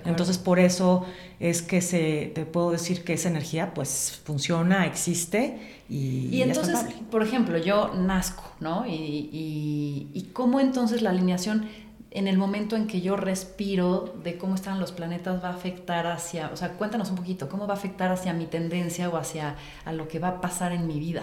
[0.05, 1.05] Entonces por eso
[1.41, 6.29] es que se, te puedo decir que esa energía pues funciona, existe y...
[6.29, 8.87] Y entonces, por ejemplo, yo nazco, ¿no?
[8.87, 11.69] Y, y, y cómo entonces la alineación
[12.13, 16.07] en el momento en que yo respiro de cómo están los planetas va a afectar
[16.07, 19.57] hacia, o sea, cuéntanos un poquito, cómo va a afectar hacia mi tendencia o hacia
[19.85, 21.23] a lo que va a pasar en mi vida.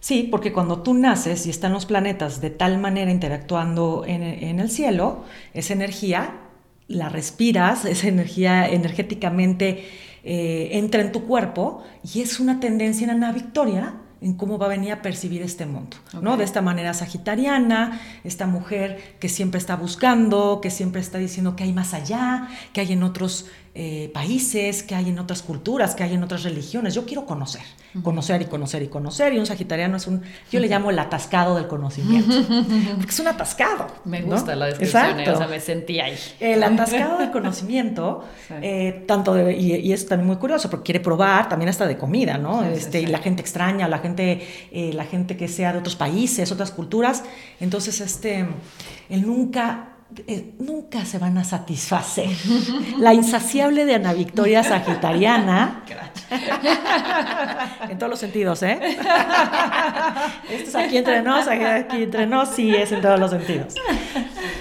[0.00, 4.22] Sí, porque cuando tú naces y están los planetas de tal manera interactuando en,
[4.58, 6.40] el cielo, esa energía
[6.88, 9.86] la respiras, esa energía energéticamente
[10.24, 14.66] eh, entra en tu cuerpo y es una tendencia en Ana Victoria en cómo va
[14.66, 16.36] a venir a percibir este mundo, ¿no?
[16.36, 21.64] De esta manera sagitariana, esta mujer que siempre está buscando, que siempre está diciendo que
[21.64, 26.02] hay más allá, que hay en otros eh, países, que hay en otras culturas, que
[26.02, 26.92] hay en otras religiones.
[26.92, 27.62] Yo quiero conocer,
[28.02, 29.32] conocer y conocer y conocer.
[29.32, 32.34] Y un sagitariano es un, yo le llamo el atascado del conocimiento,
[32.96, 33.86] porque es un atascado.
[34.04, 36.18] Me gusta la descripción, eh, o sea, me sentí ahí.
[36.40, 38.24] El atascado del conocimiento,
[38.60, 42.64] eh, tanto y, es también muy curioso, porque quiere probar también hasta de comida, ¿no?
[42.64, 46.72] este, y la gente extraña, la gente, la gente que sea de otros países, otras
[46.72, 47.22] culturas.
[47.60, 48.48] Entonces, este,
[49.08, 49.89] él nunca
[50.26, 52.30] eh, nunca se van a satisfacer.
[52.98, 55.84] La insaciable de Ana Victoria Sagitariana.
[57.88, 58.78] en todos los sentidos, ¿eh?
[60.50, 63.74] Esto es aquí entre nos, aquí entre nos, sí es en todos los sentidos.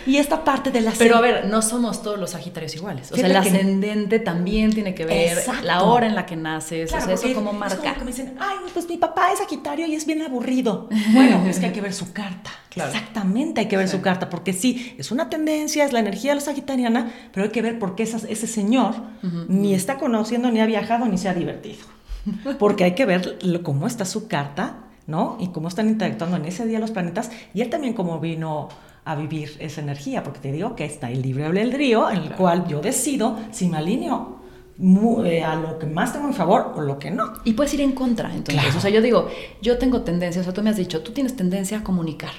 [0.06, 0.92] Y esta parte de la...
[0.98, 3.12] Pero a ver, no somos todos los Sagitarios iguales.
[3.12, 7.02] O sea, el ascendente también tiene que ver la hora en la que naces, o
[7.02, 7.76] sea, eso como marca.
[7.76, 10.90] Es como que me dicen, ay, pues mi papá es Sagitario y es bien aburrido.
[11.12, 12.52] Bueno, es que hay que ver su carta.
[12.76, 16.36] Exactamente, hay que ver su carta, porque sí, es una tendencia, es la energía de
[16.36, 18.96] la sagitariana, pero hay que ver por qué ese señor
[19.48, 21.80] ni está conociendo, ni ha viajado, ni se ha divertido.
[22.60, 25.38] Porque hay que ver cómo está su carta, ¿no?
[25.40, 28.70] Y cómo están interactuando en ese día los planetas, y él también cómo vino
[29.06, 32.68] a vivir esa energía, porque te digo que está el libre albedrío, en el cual
[32.68, 34.40] yo decido si me alineo
[35.26, 37.34] eh, a lo que más tengo en favor o lo que no.
[37.44, 38.76] Y puedes ir en contra, entonces.
[38.76, 39.28] O sea, yo digo,
[39.62, 42.32] yo tengo tendencia, o sea, tú me has dicho, tú tienes tendencia a comunicar.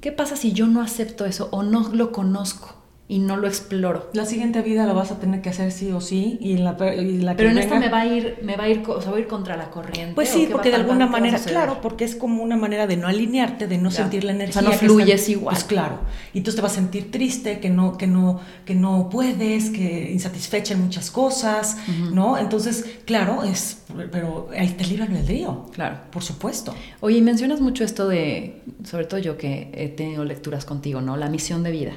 [0.00, 2.74] ¿Qué pasa si yo no acepto eso o no lo conozco?
[3.08, 4.10] Y no lo exploro.
[4.14, 7.36] La siguiente vida lo vas a tener que hacer sí o sí y la, la
[7.36, 9.22] Pero en esta me va a ir, me va a ir, o sea, voy a
[9.22, 10.14] ir contra la corriente.
[10.14, 13.68] Pues sí, porque de alguna manera, claro, porque es como una manera de no alinearte,
[13.68, 14.60] de no sentir la energía.
[14.60, 15.54] O sea, no fluyes igual.
[15.54, 16.00] Pues claro.
[16.34, 20.10] Y entonces te vas a sentir triste, que no, que no, que no puedes, que
[20.10, 21.76] insatisfecha en muchas cosas,
[22.12, 22.38] ¿no?
[22.38, 25.66] Entonces, claro, es, pero ahí te libra el río.
[25.72, 25.98] Claro.
[26.10, 26.74] Por supuesto.
[27.00, 31.16] Oye, mencionas mucho esto de, sobre todo yo que he tenido lecturas contigo, ¿no?
[31.16, 31.92] La misión de vida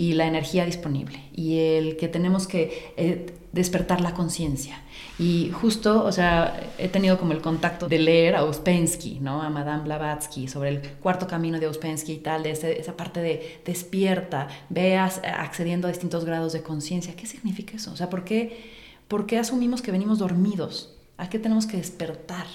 [0.00, 4.80] y la energía disponible y el que tenemos que eh, despertar la conciencia.
[5.18, 9.42] Y justo, o sea, he tenido como el contacto de leer a Ouspensky, ¿no?
[9.42, 13.60] A Madame Blavatsky sobre el cuarto camino de Ouspensky y tal, de esa parte de
[13.66, 17.14] despierta, veas accediendo a distintos grados de conciencia.
[17.14, 17.92] ¿Qué significa eso?
[17.92, 18.58] O sea, ¿por qué,
[19.06, 20.96] ¿por qué asumimos que venimos dormidos?
[21.18, 22.46] ¿A qué tenemos que despertar?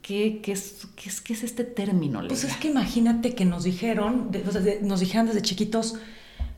[0.00, 2.22] ¿Qué, qué, es, qué, es, qué es, este término?
[2.28, 4.30] Pues es que imagínate que nos dijeron,
[4.82, 5.96] nos dijeron desde chiquitos,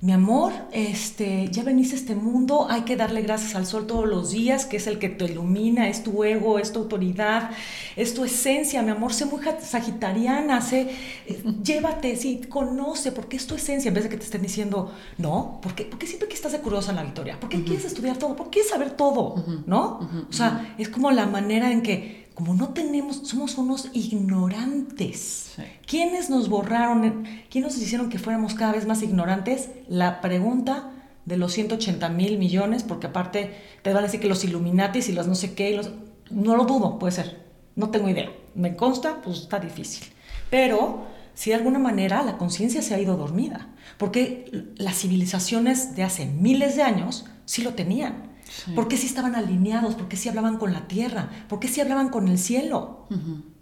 [0.03, 4.07] mi amor, este, ya veniste a este mundo, hay que darle gracias al sol todos
[4.07, 7.51] los días, que es el que te ilumina, es tu ego, es tu autoridad,
[7.97, 10.91] es tu esencia, mi amor, sé muy sagitariana, sé,
[11.27, 14.93] eh, llévate, sí, conoce, porque es tu esencia, en vez de que te estén diciendo,
[15.17, 18.19] no, porque, porque siempre que estás de curiosa en la victoria, ¿por qué quieres estudiar
[18.19, 18.37] todo?
[18.37, 19.43] ¿Por qué quieres saber todo?
[19.67, 20.27] ¿No?
[20.29, 25.55] o sea, es como la manera en que como no tenemos, somos unos ignorantes.
[25.87, 27.25] ¿Quiénes nos borraron?
[27.49, 29.71] ¿Quiénes nos hicieron que fuéramos cada vez más ignorantes?
[29.89, 30.93] La pregunta
[31.25, 35.13] de los 180 mil millones, porque aparte te van a decir que los Illuminatis y
[35.13, 35.93] los no sé qué, los,
[36.29, 37.41] no lo dudo, puede ser,
[37.75, 38.31] no tengo idea.
[38.55, 40.07] Me consta, pues está difícil.
[40.51, 43.69] Pero si de alguna manera la conciencia se ha ido dormida.
[43.97, 48.26] Porque las civilizaciones de hace miles de años sí lo tenían.
[48.75, 49.95] ¿Por qué sí estaban alineados?
[49.95, 51.31] ¿Por qué sí hablaban con la tierra?
[51.49, 53.07] ¿Por qué sí hablaban con el cielo?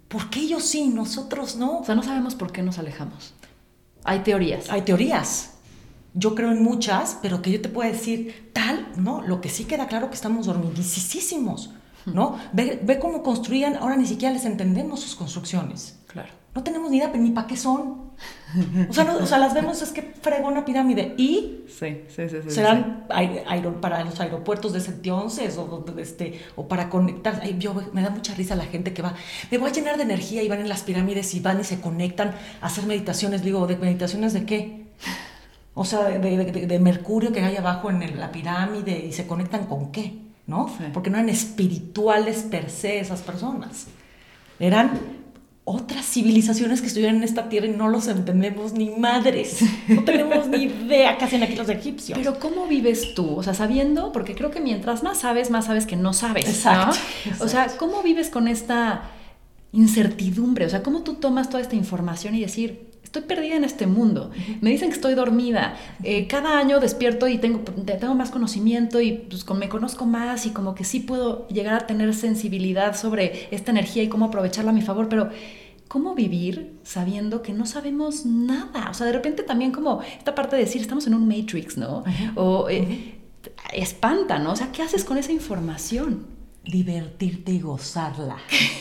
[0.07, 1.79] ¿Por qué ellos sí, nosotros no?
[1.79, 3.33] O sea, no sabemos por qué nos alejamos.
[4.03, 4.69] Hay teorías.
[4.69, 5.51] Hay teorías.
[6.13, 9.65] Yo creo en muchas, pero que yo te puedo decir tal, no, lo que sí
[9.65, 11.71] queda claro que estamos dormidísimos,
[12.05, 12.37] ¿no?
[12.53, 15.99] Ve, ve cómo construían, ahora ni siquiera les entendemos sus construcciones.
[16.07, 16.29] Claro.
[16.55, 18.05] No tenemos ni idea, ni para qué son.
[18.89, 21.13] O sea, o sea, las vemos, es que fregó una pirámide.
[21.17, 23.07] Y sí, sí, sí, serán
[23.81, 27.43] para los aeropuertos de ese entonces o, este, o para conectar.
[27.59, 29.13] yo, me da mucha risa la gente que va,
[29.51, 31.81] me voy a llenar de energía y van en las pirámides y van y se
[31.81, 33.43] conectan a hacer meditaciones.
[33.43, 34.85] Digo, ¿de meditaciones de qué?
[35.73, 40.21] O sea, de, mercurio que hay abajo en la pirámide y se conectan con qué,
[40.47, 40.73] ¿no?
[40.93, 43.87] Porque no eran espirituales per se esas personas.
[44.57, 45.14] Eran
[45.67, 49.59] otras civilizaciones que estuvieron en esta tierra y no los entendemos ni madres.
[49.87, 52.17] No tenemos ni idea qué hacen aquí los egipcios.
[52.17, 53.35] Pero ¿cómo vives tú?
[53.35, 56.47] O sea, sabiendo, porque creo que mientras más sabes, más sabes que no sabes.
[56.47, 56.95] Exacto.
[57.39, 59.09] O sea, ¿cómo vives con esta
[59.71, 60.67] incertidumbre?
[60.67, 64.31] O sea, ¿cómo tú tomas toda esta información y decir, estoy perdida en este mundo.
[64.61, 65.75] Me dicen que estoy dormida.
[66.03, 70.49] Eh, cada año despierto y tengo, tengo más conocimiento y pues, me conozco más y
[70.49, 74.73] como que sí puedo llegar a tener sensibilidad sobre esta energía y cómo aprovecharla a
[74.73, 75.29] mi favor, pero
[75.87, 78.89] ¿cómo vivir sabiendo que no sabemos nada?
[78.89, 82.03] O sea, de repente también como esta parte de decir, estamos en un matrix, ¿no?
[82.35, 83.15] O eh,
[83.71, 84.51] espanta, ¿no?
[84.51, 86.27] O sea, ¿qué haces con esa información?
[86.65, 88.37] Divertirte y gozarla.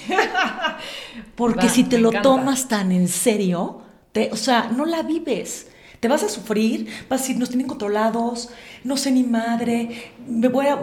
[1.37, 3.84] Porque si te lo tomas tan en serio,
[4.31, 5.69] o sea, no la vives.
[6.01, 8.51] Te vas a sufrir, vas a decir, nos tienen controlados,
[8.83, 10.79] no sé ni madre, me voy a,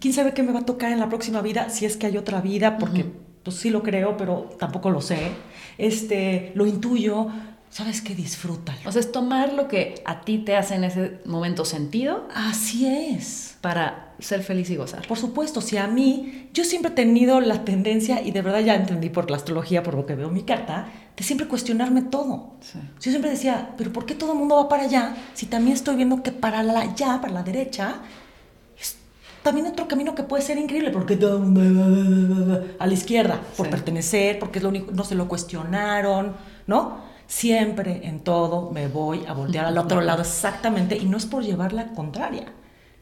[0.00, 2.16] quién sabe qué me va a tocar en la próxima vida, si es que hay
[2.16, 3.04] otra vida, porque
[3.44, 5.18] pues sí lo creo, pero tampoco lo sé.
[5.78, 7.28] Este, lo intuyo,
[7.74, 8.14] ¿sabes qué?
[8.14, 8.78] Disfrútalo.
[8.86, 12.28] O sea, es tomar lo que a ti te hace en ese momento sentido.
[12.32, 13.56] Así es.
[13.62, 15.04] Para ser feliz y gozar.
[15.08, 18.76] Por supuesto, si a mí, yo siempre he tenido la tendencia, y de verdad ya
[18.76, 22.52] entendí por la astrología, por lo que veo en mi carta, de siempre cuestionarme todo.
[23.00, 25.96] Yo siempre decía, pero ¿por qué todo el mundo va para allá si también estoy
[25.96, 27.96] viendo que para la allá, para la derecha,
[28.78, 28.98] es
[29.42, 30.92] también otro camino que puede ser increíble?
[30.92, 35.02] Porque todo el mundo va a la izquierda, por pertenecer, porque es lo único, no
[35.02, 36.36] se lo cuestionaron,
[36.68, 37.13] ¿no?
[37.26, 41.42] Siempre en todo me voy a voltear al otro lado exactamente, y no es por
[41.42, 42.52] llevar la contraria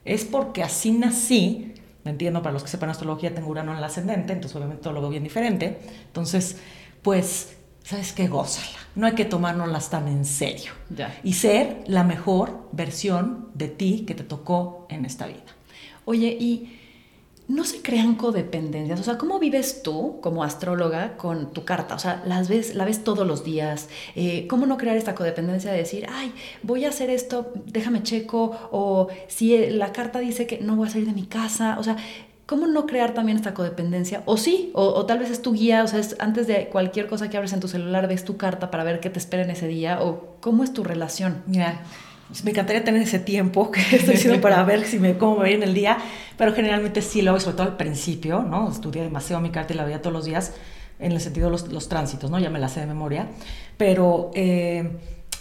[0.05, 3.83] es porque así nací, me entiendo, para los que sepan astrología, tengo Urano en el
[3.83, 5.79] ascendente, entonces obviamente todo lo veo bien diferente.
[6.05, 6.57] Entonces,
[7.01, 8.27] pues, ¿sabes qué?
[8.27, 8.79] Gózala.
[8.95, 10.73] No hay que tomárnoslas tan en serio.
[11.23, 15.39] Y ser la mejor versión de ti que te tocó en esta vida.
[16.05, 16.81] Oye, y
[17.47, 18.99] no se crean codependencias.
[18.99, 21.95] O sea, ¿cómo vives tú como astróloga con tu carta?
[21.95, 23.89] O sea, las ves, la ves todos los días.
[24.15, 28.69] Eh, ¿Cómo no crear esta codependencia de decir, ay, voy a hacer esto, déjame checo?
[28.71, 31.77] O si la carta dice que no voy a salir de mi casa.
[31.79, 31.97] O sea,
[32.45, 34.23] ¿cómo no crear también esta codependencia?
[34.25, 37.29] O sí, o, tal vez es tu guía, o sea, es antes de cualquier cosa
[37.29, 39.67] que abres en tu celular, ves tu carta para ver qué te espera en ese
[39.67, 40.01] día.
[40.01, 41.43] O cómo es tu relación.
[41.45, 41.81] Mira
[42.43, 45.73] me encantaría tener ese tiempo que estoy haciendo para ver si me, cómo me el
[45.73, 45.97] día,
[46.37, 48.71] pero generalmente sí lo hago, sobre todo al principio, ¿no?
[48.71, 50.53] Estudié demasiado mi carta y la veía todos los días
[50.99, 52.39] en el sentido de los, los tránsitos, ¿no?
[52.39, 53.27] Ya me la sé de memoria,
[53.77, 54.89] pero eh,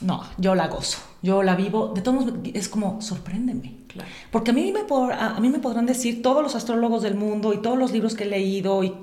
[0.01, 3.77] no, yo la gozo, yo la vivo, de todos modos es como, sorpréndeme.
[3.89, 4.09] Claro.
[4.31, 4.81] Porque a mí, me
[5.15, 8.25] a, mí me podrán decir todos los astrólogos del mundo y todos los libros que
[8.25, 8.95] he leído y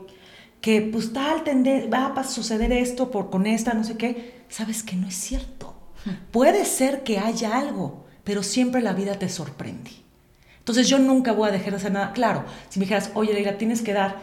[0.61, 1.43] que pues tal
[1.93, 5.78] va a suceder esto por con esta, no sé qué, sabes que no es cierto.
[6.31, 9.91] Puede ser que haya algo, pero siempre la vida te sorprende.
[10.59, 12.13] Entonces yo nunca voy a dejar de hacer nada.
[12.13, 14.17] Claro, si me dijeras, oye Leila, tienes que dar,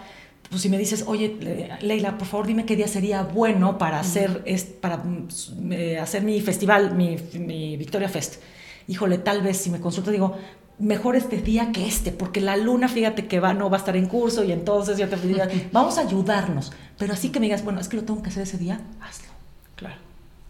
[0.49, 4.45] pues si me dices, oye Leila, por favor dime qué día sería bueno para hacer,
[4.81, 5.03] para,
[5.71, 7.17] eh, hacer mi festival, mi,
[7.77, 8.37] Victoria Fest.
[8.87, 10.37] Híjole, tal vez si me consultas digo,
[10.79, 13.97] mejor este día que este, porque la luna, fíjate que va, no va a estar
[13.97, 16.71] en curso y entonces yo te diría, vamos a ayudarnos.
[16.97, 19.36] Pero así que me digas, bueno, es que lo tengo que hacer ese día, hazlo.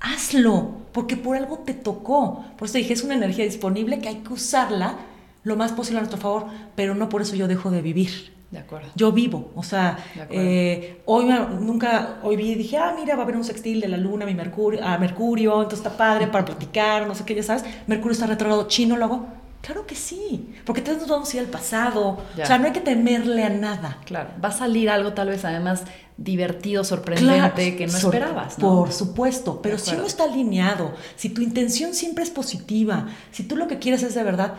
[0.00, 2.44] Hazlo, porque por algo te tocó.
[2.56, 4.96] Por eso dije, es una energía disponible que hay que usarla
[5.42, 8.35] lo más posible a nuestro favor, pero no por eso yo dejo de vivir.
[8.50, 8.88] De acuerdo.
[8.94, 9.98] Yo vivo, o sea,
[10.30, 11.26] eh, hoy
[11.61, 14.24] nunca, hoy vi y dije, ah, mira, va a haber un sextil de la luna,
[14.24, 18.12] mi Mercurio, a Mercurio, entonces está padre para platicar, no sé qué, ya sabes, Mercurio
[18.12, 19.26] está retrogrado, chino, lo hago.
[19.66, 22.72] Claro que sí, porque todos nos vamos a ir al pasado, o sea, no hay
[22.72, 23.98] que temerle a nada.
[24.05, 25.83] Claro, va a salir algo tal vez además
[26.16, 28.61] divertido, sorprendente, que no esperabas.
[28.61, 28.68] ¿no?
[28.68, 33.57] Por supuesto, pero si uno está alineado, si tu intención siempre es positiva, si tú
[33.57, 34.55] lo que quieres es de verdad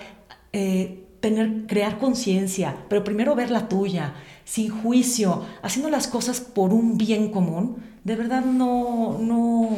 [0.51, 6.73] eh, tener, crear conciencia, pero primero ver la tuya, sin juicio, haciendo las cosas por
[6.73, 9.69] un bien común, de verdad no, no,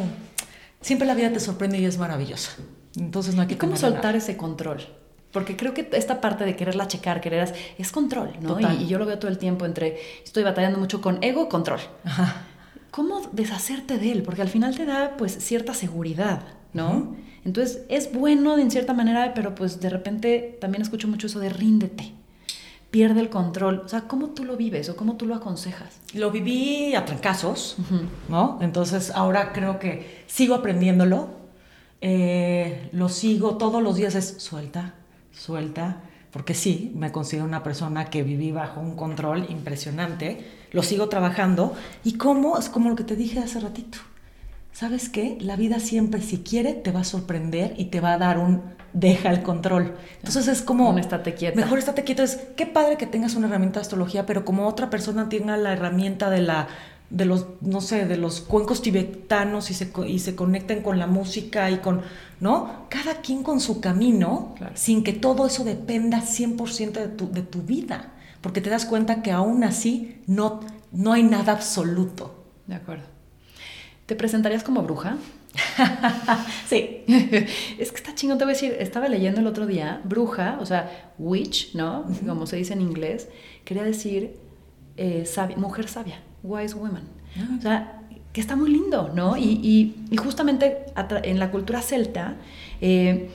[0.82, 2.54] siempre la vida te sorprende y es maravillosa.
[2.98, 4.18] Entonces no hay que ¿Y cómo soltar nada.
[4.18, 4.82] ese control?
[5.32, 8.60] Porque creo que esta parte de quererla checar, querer es control, ¿no?
[8.60, 11.80] Y, y yo lo veo todo el tiempo entre, estoy batallando mucho con ego, control.
[12.04, 12.48] Ajá.
[12.92, 14.24] ¿Cómo deshacerte de él?
[14.24, 16.42] Porque al final te da pues cierta seguridad,
[16.74, 17.15] ¿no?
[17.46, 21.50] Entonces es bueno en cierta manera, pero pues de repente también escucho mucho eso de
[21.50, 22.12] ríndete,
[22.92, 23.84] pierde el control.
[23.86, 26.00] O sea, ¿cómo tú lo vives o cómo tú lo aconsejas?
[26.13, 27.78] Lo viví a trancazos.
[28.28, 28.58] ¿no?
[28.62, 31.30] Entonces ahora creo que sigo aprendiéndolo,
[32.02, 34.96] eh, lo sigo todos los días, es suelta,
[35.39, 41.10] suelta, porque sí, me considero una persona que viví bajo un control impresionante, lo sigo
[41.10, 41.73] trabajando
[42.04, 43.97] y como, es como lo que te dije hace ratito,
[44.73, 45.38] ¿sabes qué?
[45.39, 48.62] La vida siempre, si quiere, te va a sorprender y te va a dar un
[48.93, 49.95] deja el control.
[50.17, 50.89] Entonces es como...
[50.89, 51.56] Un estate quieta.
[51.56, 52.23] Mejor estate quieto.
[52.23, 55.73] Es qué padre que tengas una herramienta de astrología, pero como otra persona tenga la
[55.73, 56.67] herramienta de la
[57.10, 61.08] de los, no sé, de los cuencos tibetanos y se, y se conecten con la
[61.08, 62.02] música y con,
[62.39, 62.86] ¿no?
[62.89, 64.74] Cada quien con su camino, Claro.
[64.76, 69.22] sin que todo eso dependa 100% de tu, de tu vida, porque te das cuenta
[69.24, 70.60] que aún así no,
[70.91, 72.45] no hay nada absoluto.
[72.67, 73.06] De acuerdo.
[74.06, 75.17] ¿Te presentarías como bruja?
[76.69, 77.04] sí.
[77.08, 80.65] es que está chingón, te voy a decir, estaba leyendo el otro día, bruja, o
[80.65, 82.06] sea, witch, ¿no?
[82.26, 83.30] Como se dice en inglés,
[83.65, 84.36] quería decir
[84.98, 85.26] eh,
[85.58, 87.04] mujer sabia, wise woman.
[87.38, 87.56] Ah.
[87.58, 88.02] O sea,
[88.34, 89.38] que está muy lindo, ¿no?
[89.38, 90.86] Y, y- y justamente
[91.23, 92.36] en la cultura celta,
[92.82, 93.30] eh,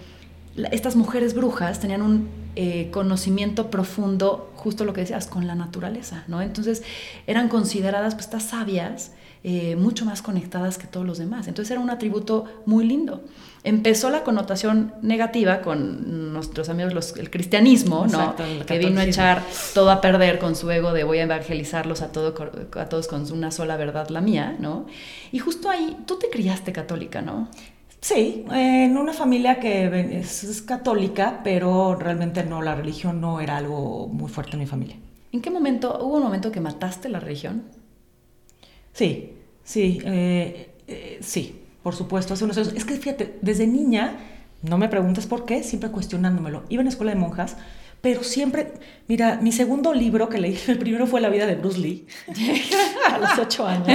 [0.70, 6.22] estas mujeres brujas tenían un eh, conocimiento profundo, justo lo que decías, con la naturaleza,
[6.28, 6.40] ¿no?
[6.40, 6.84] Entonces
[7.26, 9.10] eran consideradas pues, estas sabias,
[9.42, 11.48] eh, mucho más conectadas que todos los demás.
[11.48, 13.24] Entonces era un atributo muy lindo.
[13.64, 18.04] Empezó la connotación negativa con nuestros amigos los- el cristianismo, ¿no?
[18.20, 21.22] Exacto, el que vino a echar todo a perder con su ego de voy a
[21.22, 22.34] evangelizarlos a, todo,
[22.78, 24.84] a todos con una sola verdad, la mía, ¿no?
[25.32, 27.48] Y justo ahí, tú te criaste católica, ¿no?
[28.02, 34.08] Sí, en una familia que es católica, pero realmente no, la religión no era algo
[34.08, 34.96] muy fuerte en mi familia.
[35.32, 37.62] ¿En qué momento, hubo un momento que mataste la religión?
[38.92, 39.32] Sí,
[39.64, 42.72] sí, eh, eh, sí, por supuesto, hace unos años.
[42.74, 44.16] Es que fíjate, desde niña,
[44.62, 46.64] no me preguntes por qué, siempre cuestionándomelo.
[46.68, 47.56] Iba en escuela de monjas,
[48.00, 48.72] pero siempre,
[49.08, 52.06] mira, mi segundo libro que leí, el primero fue La vida de Bruce Lee,
[53.10, 53.86] a los ocho años.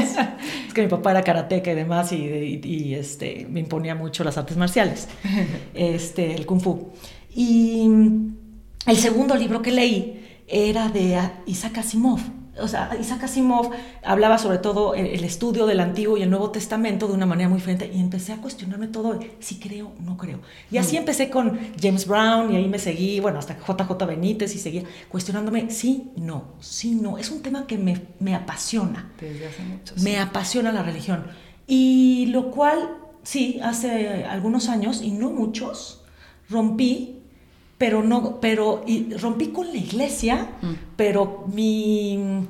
[0.68, 4.24] Es que mi papá era karateca y demás, y, y- y, este, me imponía mucho
[4.24, 5.08] las artes marciales,
[5.74, 6.90] este, el kung fu.
[7.36, 8.36] Y mm,
[8.88, 12.20] el segundo libro que leí era de Isaac Asimov.
[12.62, 13.72] O sea, Isaac Asimov
[14.04, 17.50] hablaba sobre todo el, el estudio del Antiguo y el Nuevo Testamento de una manera
[17.50, 20.40] muy diferente y empecé a cuestionarme todo, si creo, no creo.
[20.72, 24.60] Y así empecé con James Brown y ahí me seguí, bueno, hasta JJ Benítez y
[24.60, 27.18] seguía cuestionándome, sí, no, sí, no.
[27.18, 29.12] Es un tema que me, me apasiona.
[29.20, 29.94] Desde hace mucho.
[30.02, 31.26] Me apasiona la religión.
[31.68, 36.04] Y lo cual, sí, hace algunos años, y no muchos,
[36.50, 37.19] rompí,
[37.80, 40.74] pero no, pero y rompí con la iglesia, Mm.
[40.96, 42.46] pero mi,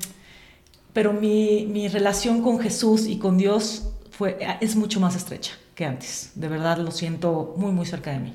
[0.92, 5.86] pero mi, mi relación con Jesús y con Dios fue, es mucho más estrecha que
[5.86, 6.32] antes.
[6.34, 8.34] De verdad lo siento muy, muy cerca de mí.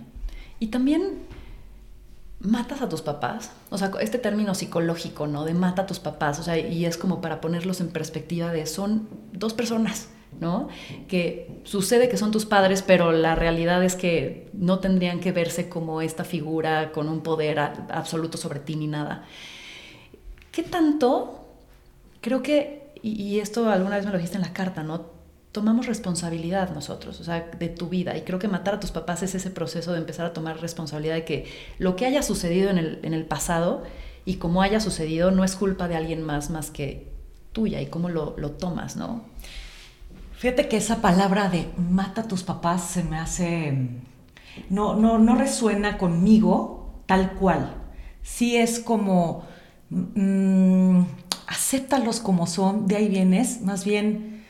[0.60, 1.20] Y también
[2.40, 3.52] matas a tus papás.
[3.70, 5.44] O sea, este término psicológico, ¿no?
[5.46, 6.40] De mata a tus papás.
[6.40, 10.08] O sea, y es como para ponerlos en perspectiva de son dos personas,
[10.40, 10.70] ¿no?
[11.08, 15.70] Que sucede que son tus padres, pero la realidad es que no tendrían que verse
[15.70, 19.26] como esta figura con un poder absoluto sobre ti ni nada.
[20.52, 21.48] ¿Qué tanto?
[22.22, 25.14] Creo que, y, y esto alguna vez me lo dijiste en la carta, ¿no?
[25.52, 28.18] Tomamos responsabilidad nosotros, o sea, de tu vida.
[28.18, 31.16] Y creo que matar a tus papás es ese proceso de empezar a tomar responsabilidad
[31.16, 31.46] de que
[31.78, 33.84] lo que haya sucedido en el, en el pasado
[34.26, 37.16] y como haya sucedido no es culpa de alguien más más que
[37.56, 39.24] tuya y cómo lo, lo tomas, ¿no?
[40.38, 43.88] Fíjate que esa palabra de mata a tus papás se me hace.
[44.70, 47.74] No, no, no resuena conmigo tal cual.
[48.22, 49.44] Sí es como.
[49.90, 51.02] mm,
[51.48, 54.44] acéptalos como son, de ahí vienes, más bien.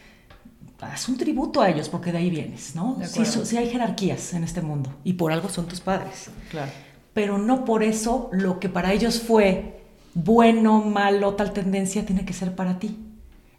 [0.82, 2.98] Haz un tributo a ellos porque de ahí vienes, ¿no?
[3.08, 6.30] Sí, so- sí hay jerarquías en este mundo y por algo son tus padres.
[6.52, 6.72] Claro.
[7.14, 12.34] Pero no por eso lo que para ellos fue bueno, malo, tal tendencia tiene que
[12.34, 13.00] ser para ti.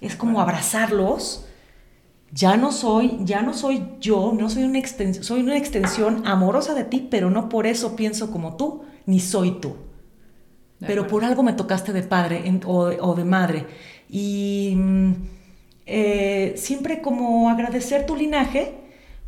[0.01, 1.47] Es como abrazarlos.
[2.37, 6.74] Ya no soy, ya no soy yo, no soy una extensión, soy una extensión amorosa
[6.74, 9.76] de ti, pero no por eso pienso como tú, ni soy tú.
[10.78, 11.11] De pero acuerdo.
[11.11, 13.66] por algo me tocaste de padre en- o, de, o de madre.
[14.11, 15.12] Y mm,
[15.87, 18.74] eh, siempre como agradecer tu linaje,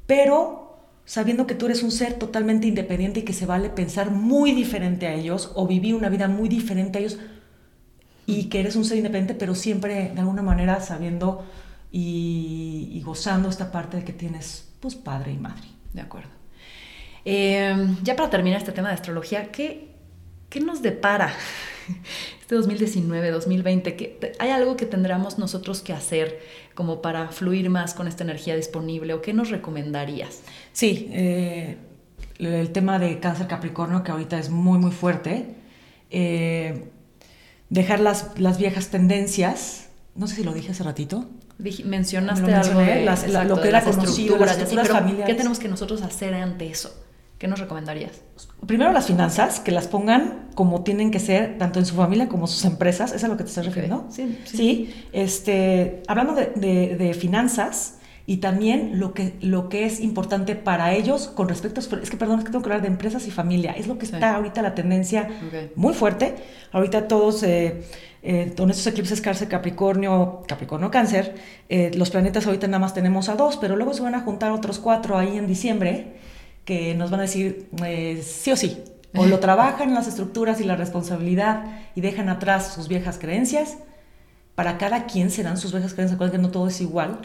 [0.07, 4.53] pero sabiendo que tú eres un ser totalmente independiente y que se vale pensar muy
[4.53, 7.19] diferente a ellos o vivir una vida muy diferente a ellos
[8.27, 11.45] y que eres un ser independiente, pero siempre de alguna manera sabiendo
[11.91, 15.69] y, y gozando esta parte de que tienes pues padre y madre.
[15.93, 16.31] De acuerdo.
[17.25, 19.89] Eh, ya para terminar este tema de astrología, ¿qué,
[20.49, 21.35] qué nos depara
[22.41, 23.97] este 2019, 2020?
[23.97, 26.39] ¿Qué, ¿Hay algo que tendremos nosotros que hacer
[26.75, 30.43] como para fluir más con esta energía disponible o qué nos recomendarías?
[30.73, 31.77] Sí, eh,
[32.39, 35.57] el tema de cáncer capricornio que ahorita es muy muy fuerte.
[36.11, 36.91] Eh,
[37.69, 41.29] dejar las, las viejas tendencias, no sé si lo dije hace ratito.
[41.85, 45.27] Mencionaste algo de, las, lo que era conocido, las estructuras familiares.
[45.27, 46.95] ¿Qué tenemos que nosotros hacer ante eso?
[47.39, 48.21] ¿Qué nos recomendarías?
[48.67, 52.45] Primero las finanzas, que las pongan como tienen que ser, tanto en su familia como
[52.45, 53.13] en sus empresas.
[53.13, 54.07] ¿Es a lo que te estás refiriendo?
[54.11, 54.57] Sí, sí.
[54.57, 54.95] sí.
[55.13, 61.29] este, hablando de, de, finanzas y también lo que, lo que es importante para ellos
[61.29, 62.03] con respecto a...
[62.03, 63.71] Es que, perdón, es que tengo que hablar de empresas y familia.
[63.73, 65.29] Es lo que está ahorita la tendencia
[65.77, 66.35] muy fuerte.
[66.73, 67.43] Ahorita todos...
[67.45, 67.85] Eh,
[68.23, 71.37] eh, con estos eclipses cáncer, Capricornio, Capricornio, Cáncer,
[71.69, 74.51] eh, los planetas ahorita nada más tenemos a dos, pero luego se van a juntar
[74.51, 76.17] otros cuatro ahí en diciembre
[76.65, 78.83] que nos van a decir eh, sí o sí.
[79.15, 81.65] O lo trabajan en las estructuras y la responsabilidad
[81.95, 83.79] y dejan atrás sus viejas creencias.
[84.55, 87.21] Para cada quien serán sus viejas creencias, acuérdense que no todo es igual,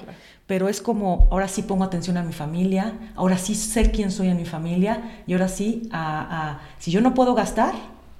[0.45, 4.27] pero es como, ahora sí pongo atención a mi familia, ahora sí sé quién soy
[4.27, 7.73] en mi familia y ahora sí, a, si yo no puedo gastar,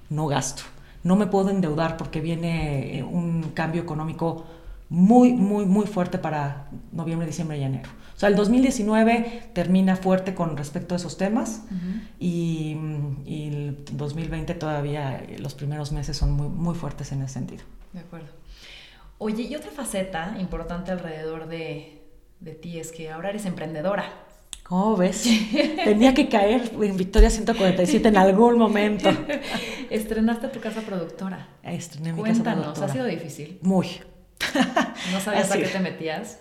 [0.10, 0.64] no gasto.
[1.04, 4.46] No me puedo endeudar porque viene eh, un cambio económico
[4.90, 7.90] muy, muy, muy fuerte para noviembre, diciembre y enero.
[8.16, 11.64] O sea, el 2019 termina fuerte con respecto a esos temas
[12.20, 12.78] y,
[13.26, 17.64] el 2020 todavía los primeros meses son muy, muy fuertes en ese sentido.
[17.92, 18.28] De acuerdo.
[19.18, 22.02] Oye, y otra faceta importante alrededor de,
[22.40, 24.06] de ti es que ahora eres emprendedora.
[24.64, 25.24] ¿Cómo ves?
[25.84, 29.10] Tenía que caer en Victoria 147 en algún momento.
[29.90, 31.48] Estrenaste tu casa productora.
[31.62, 32.88] Estrené mi casa productora.
[32.88, 33.60] ¿ha sido difícil?
[33.62, 33.88] Muy.
[35.12, 36.40] ¿No sabías a qué te metías?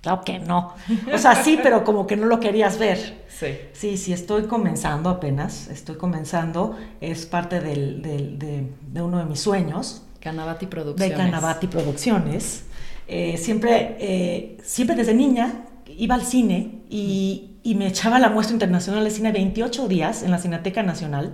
[0.00, 0.74] Claro que no.
[1.12, 3.24] O sea, sí, pero como que no lo querías ver.
[3.28, 3.58] Sí.
[3.72, 10.02] Sí, sí, estoy comenzando apenas, estoy comenzando, es parte del, de, uno de mis sueños.
[10.20, 11.16] Canavati Producciones.
[11.16, 12.64] De Canavati Producciones.
[13.06, 15.64] Eh, siempre, eh, siempre desde niña
[15.98, 20.30] iba al cine y, y, me echaba la muestra internacional de cine 28 días en
[20.30, 21.32] la Cineteca Nacional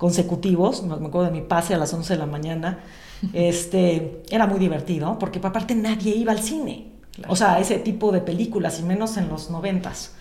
[0.00, 2.78] consecutivos, me acuerdo de mi pase a las 11 de la mañana,
[3.34, 6.92] este, era muy divertido, porque aparte nadie iba al cine.
[7.28, 10.12] O sea, ese tipo de películas, y menos en los noventas.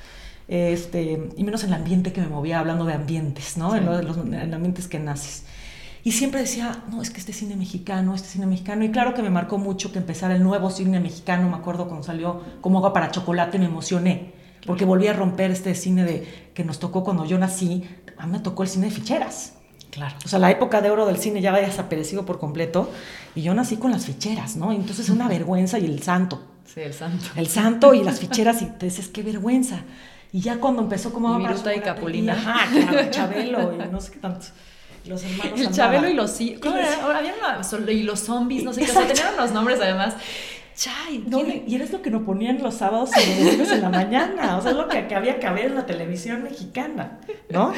[0.50, 3.74] Este, y menos en el ambiente que me movía, hablando de ambientes, ¿no?
[3.74, 5.46] En, los, ambientes que naces.
[6.04, 8.84] Y siempre decía, no, es que este cine mexicano, este cine mexicano.
[8.86, 11.50] Y claro que me marcó mucho que empezara el nuevo cine mexicano.
[11.50, 14.34] Me acuerdo cuando salió Como agua para chocolate, me emocioné.
[14.66, 17.84] Porque volví a romper este cine de, que nos tocó cuando yo nací.
[18.18, 19.54] A mí me tocó el cine de ficheras.
[19.92, 20.16] Claro.
[20.24, 22.92] O sea, la época de oro del cine ya había desaparecido por completo.
[23.36, 24.72] Y yo nací con las ficheras, ¿no?
[24.72, 26.42] entonces es una vergüenza y el santo.
[26.66, 27.26] Sí, el santo.
[27.36, 29.82] El santo y las ficheras y te dices, qué vergüenza.
[30.32, 31.40] Y ya cuando empezó como...
[31.40, 32.34] Y Viruta y Capulina.
[32.34, 34.48] ajá, claro, Chabelo y no sé qué tanto.
[35.06, 36.38] Los hermanos El Chabelo y los...
[36.62, 36.94] ¿Cómo era?
[37.18, 38.92] Había una, y los zombies, no sé qué.
[38.92, 40.16] O sea, tenían unos nombres además.
[40.76, 43.90] Chay, no, y eres lo que nos ponían los sábados y los domingos en la
[43.90, 44.58] mañana.
[44.58, 47.20] O sea, es lo que, que había que ver en la televisión mexicana,
[47.50, 47.74] ¿no?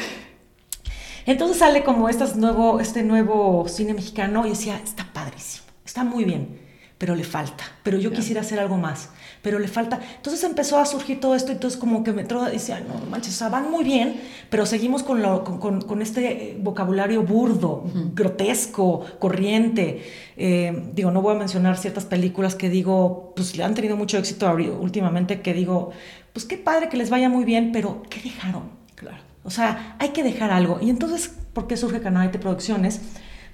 [1.25, 6.25] Entonces sale como estas nuevo, este nuevo cine mexicano y decía, está padrísimo, está muy
[6.25, 6.61] bien
[7.01, 9.09] pero le falta, pero yo quisiera hacer algo más,
[9.41, 9.99] pero le falta.
[10.15, 13.37] Entonces empezó a surgir todo esto, y entonces como que me decía, no manches, o
[13.37, 14.19] sea, van muy bien,
[14.49, 17.83] pero seguimos con, lo, con, con, este vocabulario burdo,
[18.13, 20.03] grotesco, corriente.
[20.37, 24.17] Eh, digo, no voy a mencionar ciertas películas que digo, pues le han tenido mucho
[24.17, 25.91] éxito últimamente, que digo,
[26.33, 28.63] pues qué padre que les vaya muy bien, pero ¿qué dejaron?
[28.95, 29.17] Claro.
[29.43, 30.77] O sea, hay que dejar algo.
[30.81, 33.01] Y entonces, ¿por qué surge Canal de Producciones?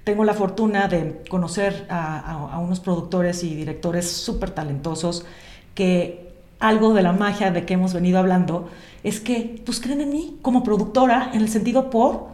[0.08, 5.26] tengo la fortuna de conocer a, unos productores y directores súper talentosos
[5.78, 8.68] que algo de la magia de que hemos venido hablando
[9.04, 12.30] es que pues creen en mí como productora en el sentido por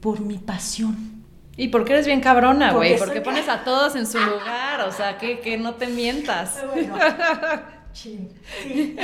[0.00, 1.24] por mi pasión.
[1.56, 5.18] Y porque eres bien cabrona, güey, porque, pones a todos en su lugar, o sea,
[5.18, 6.62] que, que no te mientas.
[7.92, 8.28] Sí.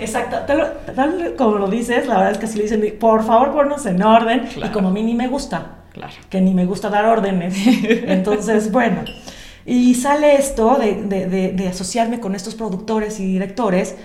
[0.00, 3.84] Exacto, tal, como lo dices, la verdad es que si le dicen, por favor ponnos
[3.84, 5.78] en orden, y como a mí ni me gusta,
[6.30, 7.54] que ni me gusta dar órdenes.
[7.66, 9.04] Entonces, bueno,
[9.68, 13.96] y sale esto de, asociarme con estos productores y directores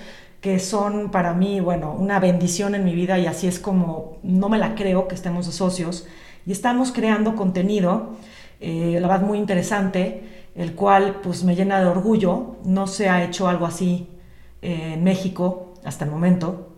[0.41, 4.49] que son para mí, bueno, una bendición en mi vida y así es como no
[4.49, 6.05] me la creo que estemos de socios.
[6.45, 8.18] Y estamos creando contenido,
[8.59, 13.24] eh, la verdad muy interesante, el cual pues me llena de orgullo, no se ha
[13.24, 14.09] hecho algo así
[14.61, 16.72] eh, en México hasta el momento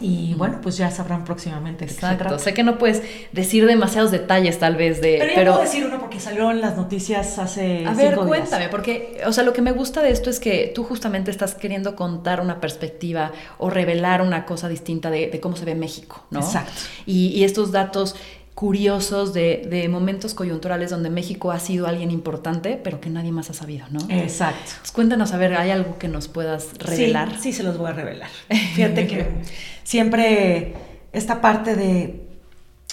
[0.00, 2.24] Y bueno, pues ya sabrán próximamente de qué se Exacto.
[2.24, 2.38] trata.
[2.38, 5.18] Sé que no puedes decir demasiados detalles tal vez de...
[5.34, 8.38] Pero ya puedo decir uno porque salió en las noticias hace A ver, cinco días.
[8.48, 11.54] cuéntame, porque, o sea, lo que me gusta de esto es que tú justamente estás
[11.54, 16.22] queriendo contar una perspectiva o revelar una cosa distinta de, de cómo se ve México,
[16.30, 16.40] ¿no?
[16.40, 16.72] Exacto.
[17.06, 18.16] Y, y estos datos
[18.60, 23.48] curiosos de, de momentos coyunturales donde México ha sido alguien importante, pero que nadie más
[23.48, 24.00] ha sabido, ¿no?
[24.10, 24.60] Exacto.
[24.66, 27.30] Entonces, cuéntanos, a ver, ¿hay algo que nos puedas revelar?
[27.36, 28.28] Sí, sí, se los voy a revelar.
[28.74, 29.26] Fíjate que
[29.82, 30.74] siempre
[31.10, 32.28] esta parte de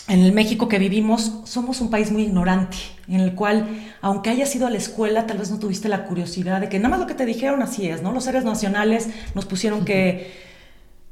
[0.07, 2.77] en el México que vivimos somos un país muy ignorante,
[3.09, 3.67] en el cual,
[3.99, 6.91] aunque hayas ido a la escuela, tal vez no tuviste la curiosidad de que nada
[6.91, 8.13] más lo que te dijeron así es, ¿no?
[8.13, 10.46] Los seres nacionales nos pusieron que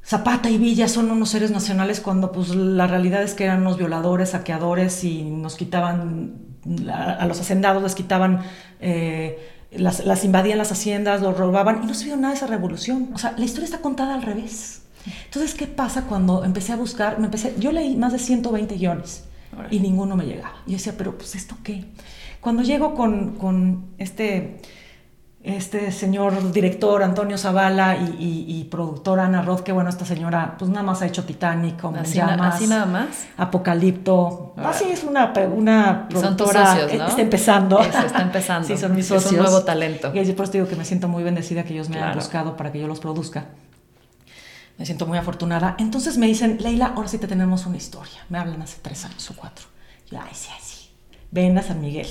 [0.05, 3.77] Zapata y Villa son unos seres nacionales cuando pues la realidad es que eran unos
[3.77, 6.33] violadores, saqueadores y nos quitaban,
[6.93, 8.43] a, los hacendados les quitaban,
[8.81, 9.39] eh,
[9.71, 13.09] las, las, invadían las haciendas, los robaban y no se vio nada de esa revolución.
[13.15, 14.83] O sea, la historia está contada al revés.
[15.25, 17.17] Entonces, ¿qué pasa cuando empecé a buscar?
[17.17, 19.23] Me empecé, yo leí más de 120 guiones
[19.71, 20.57] y ninguno me llegaba.
[20.67, 21.83] Yo decía, pero pues esto qué?
[22.41, 24.61] Cuando llego con, con este
[25.45, 30.55] este señor director Antonio Zavala y, y, y, productora Ana Roth, que bueno, esta señora
[30.57, 33.27] pues nada más ha hecho Titanic, como así, llamas, así nada más.
[33.37, 37.07] Apocalipto, así es una, una productora, socios, ¿no?
[37.07, 37.79] está empezando.
[37.79, 38.67] Eso, está empezando.
[38.67, 39.33] sí, son mis socios.
[39.33, 40.11] Es un nuevo talento.
[40.13, 42.11] Y por eso digo que me siento muy bendecida que ellos me claro.
[42.11, 43.45] hayan buscado para que yo los produzca.
[44.77, 45.75] Me siento muy afortunada.
[45.77, 48.25] Entonces me dicen, Leila, ahora sí te tenemos una historia.
[48.29, 49.65] Me hablan hace tres años o cuatro.
[50.09, 50.89] Yo, ay, sí, ay, sí.
[51.31, 52.07] Ven a San Miguel.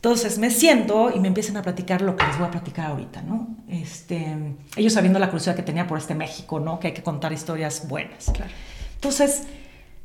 [0.00, 3.20] Entonces me siento y me empiezan a platicar lo que les voy a platicar ahorita,
[3.20, 3.48] ¿no?
[3.68, 6.80] Este, ellos sabiendo la curiosidad que tenía por este México, ¿no?
[6.80, 8.30] Que hay que contar historias buenas.
[8.32, 8.50] Claro.
[8.94, 9.42] Entonces,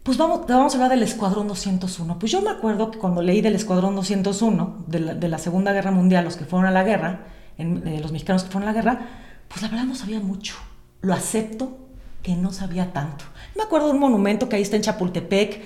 [0.03, 2.19] pues vamos, vamos a hablar del Escuadrón 201.
[2.19, 5.71] Pues yo me acuerdo que cuando leí del Escuadrón 201, de la, de la Segunda
[5.71, 7.27] Guerra Mundial, los que fueron a la guerra,
[7.57, 8.99] en, eh, los mexicanos que fueron a la guerra,
[9.47, 10.55] pues la verdad no sabía mucho.
[10.99, 11.77] Lo acepto
[12.21, 13.23] que no sabía tanto.
[13.55, 15.63] Me acuerdo de un monumento que ahí está en Chapultepec,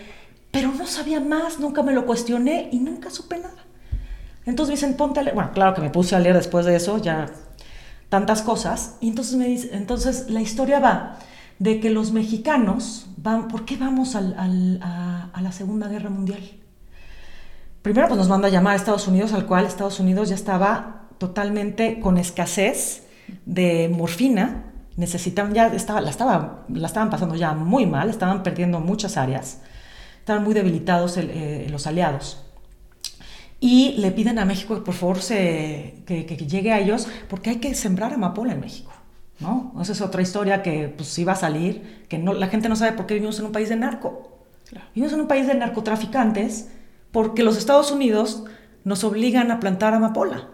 [0.52, 3.66] pero no sabía más, nunca me lo cuestioné y nunca supe nada.
[4.50, 5.36] Entonces me dicen, ponte a leer.
[5.36, 7.28] Bueno, claro que me puse a leer después de eso, ya
[8.10, 8.98] tantas cosas.
[9.00, 11.18] Y entonces me dice, entonces la historia va
[11.60, 16.42] de que los mexicanos van, ¿por qué vamos a, la Segunda Guerra Mundial?
[17.84, 21.04] Primero, pues nos manda a llamar a Estados Unidos, al cual Estados Unidos ya estaba
[21.20, 23.04] totalmente con escasez
[23.46, 24.66] de morfina.
[24.98, 29.62] Necesitaban, ya estaba, la, la estaban pasando ya muy mal, estaban perdiendo muchas áreas,
[30.18, 32.49] estaban muy debilitados eh, los aliados
[33.60, 37.50] y le piden a México que por favor se, que, que, llegue a ellos porque
[37.50, 38.92] hay que sembrar amapola en México.
[39.40, 39.74] ¿no?
[39.82, 42.94] Esa es otra historia que pues iba a salir, que no, la gente no sabe
[42.94, 44.46] por qué vivimos en un país de narco.
[44.70, 44.86] Claro.
[44.94, 46.70] Vivimos en un país de narcotraficantes
[47.12, 48.44] porque los Estados Unidos
[48.84, 50.50] nos obligan a plantar amapola.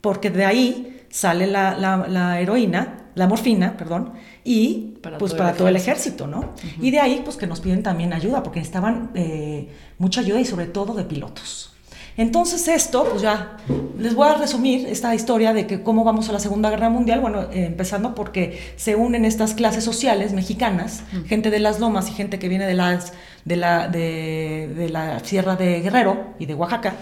[0.00, 4.12] Porque de ahí sale la, la, la heroína, la morfina, perdón,
[4.44, 6.40] y para pues todo para el todo el ejército, ¿no?
[6.40, 6.82] Uh -huh.
[6.82, 10.44] Y de ahí pues que nos piden también ayuda porque necesitaban eh, mucha ayuda y
[10.44, 11.73] sobre todo de pilotos.
[12.16, 13.56] Entonces esto, pues ya
[13.98, 17.20] les voy a resumir esta historia de que cómo vamos a la Segunda Guerra Mundial,
[17.20, 21.24] bueno, eh, empezando porque se unen estas clases sociales mexicanas, mm.
[21.24, 23.12] gente de las lomas y gente que viene de, las,
[23.44, 26.94] de, la, de, de la Sierra de Guerrero y de Oaxaca,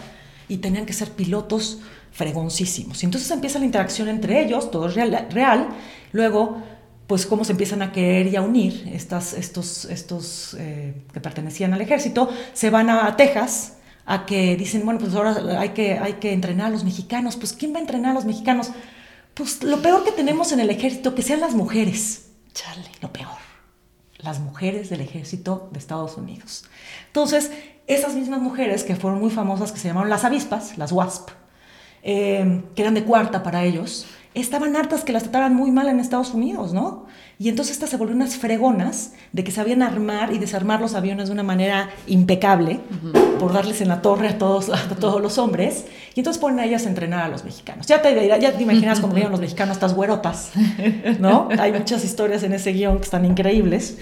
[0.48, 3.02] y tenían que ser pilotos fregoncísimos.
[3.02, 5.68] Y entonces empieza la interacción entre ellos, todo es real, real.
[6.12, 6.62] luego
[7.06, 11.74] pues cómo se empiezan a querer y a unir estas, estos, estos eh, que pertenecían
[11.74, 13.74] al ejército, se van a Texas,
[14.04, 17.36] a que dicen, bueno, pues ahora hay que, hay que entrenar a los mexicanos.
[17.36, 18.70] Pues, ¿quién va a entrenar a los mexicanos?
[19.34, 22.30] Pues lo peor que tenemos en el ejército, que sean las mujeres.
[22.52, 23.38] Chale, lo peor.
[24.18, 26.64] Las mujeres del ejército de Estados Unidos.
[27.06, 27.50] Entonces,
[27.86, 31.30] esas mismas mujeres que fueron muy famosas, que se llamaron las avispas, las WASP,
[32.02, 36.00] eh, que eran de cuarta para ellos, estaban hartas que las trataran muy mal en
[36.00, 37.06] Estados Unidos, ¿no?
[37.42, 41.26] Y entonces estas se volvieron unas fregonas de que sabían armar y desarmar los aviones
[41.26, 43.38] de una manera impecable, uh -huh.
[43.38, 45.86] por darles en la torre a todos, a todos los hombres.
[46.14, 47.88] Y entonces ponen a ellas a entrenar a los mexicanos.
[47.88, 50.52] Ya te, ya te imaginas cómo vieron los mexicanos estas güerotas,
[51.18, 51.48] ¿no?
[51.58, 53.98] Hay muchas historias en ese guion que están increíbles.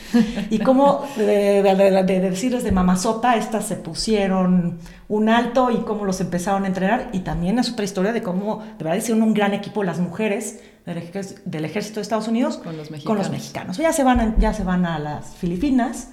[0.50, 5.78] Y cómo de, de, de, de decirles de mamazota, estas se pusieron un alto y
[5.78, 7.08] cómo los empezaron a entrenar.
[7.14, 10.60] Y también es otra historia de cómo, de verdad, hicieron un gran equipo las mujeres
[10.86, 13.04] del ejército, del ejército de Estados Unidos con los mexicanos.
[13.04, 13.76] Con los mexicanos.
[13.76, 16.08] Ya, se van a, ya se van a las Filipinas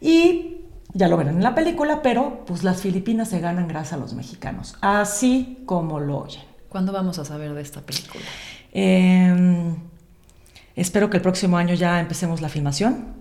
[0.00, 0.58] y
[0.92, 4.14] ya lo verán en la película, pero pues las Filipinas se ganan gracias a los
[4.14, 6.42] mexicanos, así como lo oyen.
[6.68, 8.24] ¿Cuándo vamos a saber de esta película?
[8.72, 9.74] Eh,
[10.76, 13.18] espero que el próximo año ya empecemos la filmación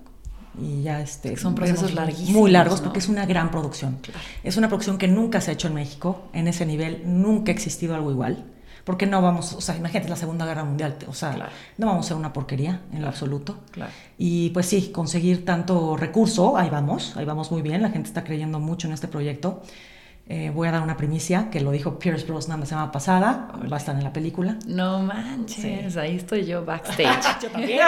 [0.59, 2.85] y ya este son procesos larguísimos muy largos ¿no?
[2.85, 4.19] porque es una gran producción claro.
[4.43, 7.55] es una producción que nunca se ha hecho en México en ese nivel nunca ha
[7.55, 8.43] existido algo igual
[8.87, 11.51] porque no vamos, o sea, imagínate la Segunda Guerra Mundial, o sea, Claro.
[11.77, 13.57] no vamos a ser una porquería en lo absoluto.
[13.71, 13.91] Claro.
[14.17, 18.23] Y pues sí, conseguir tanto recurso, ahí vamos, ahí vamos muy bien, la gente está
[18.23, 19.61] creyendo mucho en este proyecto.
[20.29, 23.77] Eh, voy a dar una primicia, que lo dijo Pierce Brosnan la semana pasada, va
[23.77, 24.57] a estar en la película.
[24.67, 27.23] No manches, ahí estoy yo backstage.
[27.41, 27.79] Yo también.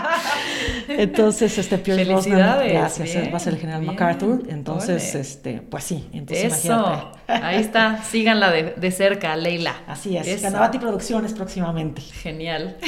[0.88, 4.44] Entonces, este Pierce Brosnan, gracias, bien, va a ser el general bien, MacArthur.
[4.48, 7.46] Entonces, este, pues sí, entonces Eso, imagínate.
[7.46, 9.74] ahí está, síganla de, de cerca, Leila.
[9.86, 10.42] Así es, Eso.
[10.44, 12.00] Canavati Producciones próximamente.
[12.00, 12.78] Genial.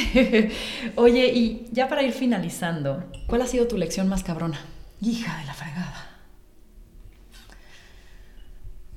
[0.95, 4.59] Oye, y ya para ir finalizando, ¿cuál ha sido tu lección más cabrona?
[5.01, 6.10] Hija de la fregada.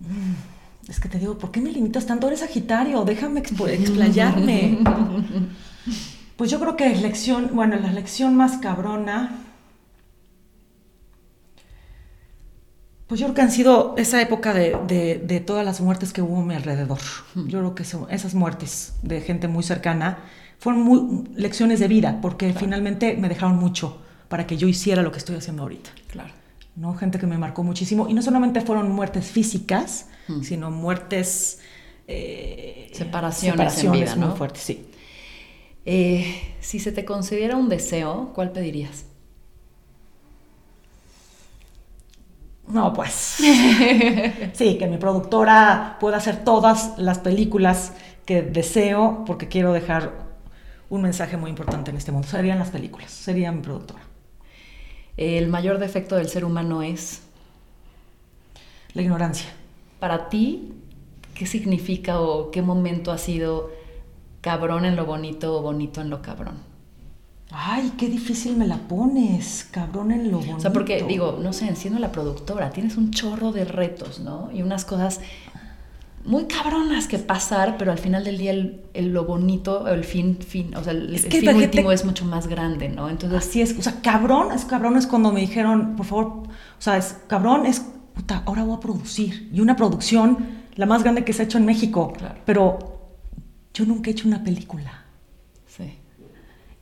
[0.09, 2.27] Mm, Es que te digo, ¿por qué me limitas tanto?
[2.27, 3.41] Eres Sagitario, déjame
[3.75, 4.79] explayarme.
[6.37, 9.39] Pues yo creo que lección, bueno, la lección más cabrona.
[13.07, 16.23] Pues yo creo que han sido esa época de, de- de todas las muertes que
[16.23, 16.99] hubo a mi alrededor.
[17.35, 20.19] Yo creo que son esas muertes de gente muy cercana
[20.59, 23.99] fueron muy, lecciones de vida, porque finalmente me dejaron mucho
[24.29, 25.91] para que yo hiciera lo que estoy haciendo ahorita.
[26.77, 26.95] ¿No?
[26.95, 28.09] Gente que me marcó muchísimo.
[28.09, 30.43] Y no solamente fueron muertes físicas, Mm.
[30.43, 31.61] sino muertes...
[32.09, 34.87] eh, Separaciones en separaciones muy fuertes, sí.
[35.87, 39.05] Eh, si se te concediera un deseo, ¿cuál pedirías?
[42.67, 43.13] No, pues.
[44.55, 47.93] sí, que mi productora pueda hacer todas las películas
[48.25, 50.13] que deseo, porque quiero dejar
[50.89, 52.27] un mensaje muy importante en este mundo.
[52.29, 54.03] Serían las películas, sería mi productora.
[55.17, 57.23] El mayor defecto del ser humano es,
[58.95, 59.49] La ignorancia.
[60.01, 60.73] para ti,
[61.35, 63.71] ¿qué significa o qué momento ha sido
[64.41, 66.57] cabrón en lo bonito o bonito en lo cabrón?
[67.51, 70.57] Ay, qué difícil me la pones, cabrón en lo bonito.
[70.57, 74.51] O sea, porque digo, no sé, siendo la productora, tienes un chorro de retos, ¿no?
[74.53, 75.21] Y unas cosas
[76.25, 80.39] muy cabronas que pasar, pero al final del día el, el- lo bonito, el fin,
[80.39, 82.89] fin, o sea, el, Es el que fin la gente- último es mucho más grande,
[82.89, 83.09] ¿no?
[83.11, 86.49] Entonces, Así es, o sea, cabrón, es cabrón es cuando me dijeron, por favor, o
[86.79, 89.51] sea, es cabrón es, puta, ahora voy a producir.
[89.53, 90.39] Y una producción,
[90.77, 92.13] la más grande que se ha hecho en México.
[92.17, 92.37] Claro.
[92.47, 92.79] Pero
[93.75, 95.05] yo nunca he hecho una película.
[95.67, 95.99] sí.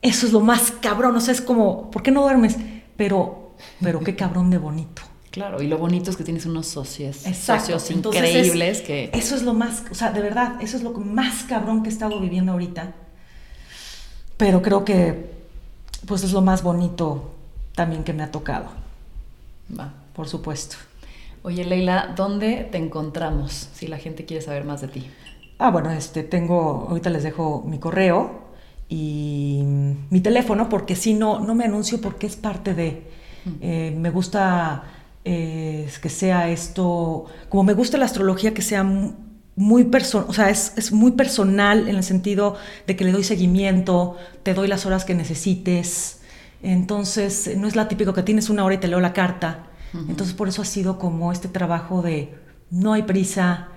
[0.01, 2.57] Eso es lo más cabrón, o sea, es como, ¿por qué no duermes?
[2.97, 5.01] Pero, pero qué cabrón de bonito.
[5.33, 7.63] Claro, y lo bonito es que tienes unos socios, Exacto.
[7.63, 9.09] socios Entonces increíbles es- que...
[9.13, 11.91] Eso es lo más, o sea, de verdad, eso es lo más cabrón que he
[11.91, 12.93] estado viviendo ahorita.
[14.37, 15.31] Pero creo que,
[16.05, 17.33] pues es lo más bonito
[17.73, 18.67] también que me ha tocado,
[19.77, 19.91] Va.
[20.15, 20.75] por supuesto.
[21.41, 25.07] Oye, Leila, ¿dónde te encontramos si la gente quiere saber más de ti?
[25.57, 28.43] Ah, bueno, este, tengo, ahorita les dejo mi correo
[28.87, 33.03] y mm, mi teléfono, porque si no, no me anuncio porque es parte de,
[33.61, 34.83] eh, me gusta
[35.25, 39.13] eh, que sea esto, como me gusta la astrología, que sea mu-
[39.55, 42.55] muy personal, o sea, es, es muy personal en el sentido
[42.87, 46.21] de que le doy seguimiento, te doy las horas que necesites,
[46.61, 49.67] entonces no es la típico que tienes una hora y te leo la carta,
[50.07, 52.35] entonces por eso ha sido como este trabajo de
[52.69, 53.69] no hay prisa,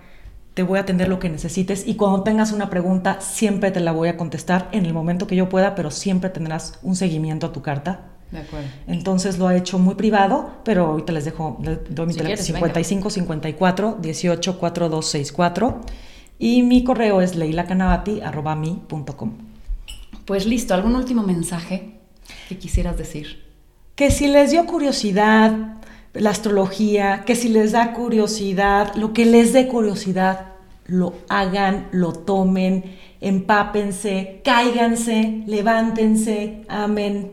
[0.55, 3.93] te voy a atender lo que necesites y cuando tengas una pregunta siempre te la
[3.93, 7.53] voy a contestar en el momento que yo pueda, pero siempre tendrás un seguimiento a
[7.53, 8.16] tu carta.
[8.31, 8.69] De acuerdo.
[8.87, 12.37] Entonces lo ha hecho muy privado, pero ahorita les dejo, les doy mi Si teléfono
[12.37, 15.81] quieres, 55 54 18 4264
[16.39, 19.33] y mi correo es leilacanavati@mi.com.
[20.25, 22.01] Pues listo, ¿algún último mensaje
[22.49, 23.45] que quisieras decir?
[23.95, 25.77] Que si les dio curiosidad
[26.13, 30.55] la astrología, que si les da curiosidad, lo que les dé curiosidad,
[30.87, 37.33] lo hagan, lo tomen, empápense, cáiganse, levántense, amen,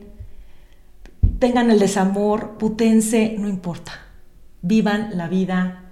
[1.43, 3.99] tengan el desamor, putense, no importa.
[4.61, 5.83] Vivan la vida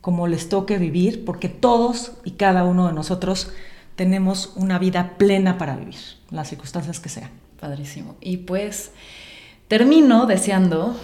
[0.00, 3.50] como les toque vivir, porque todos y cada uno de nosotros
[3.96, 5.96] tenemos una vida plena para vivir,
[6.30, 7.30] las circunstancias que sean.
[7.58, 8.14] Padrísimo.
[8.20, 8.92] Y pues
[9.66, 10.94] termino deseando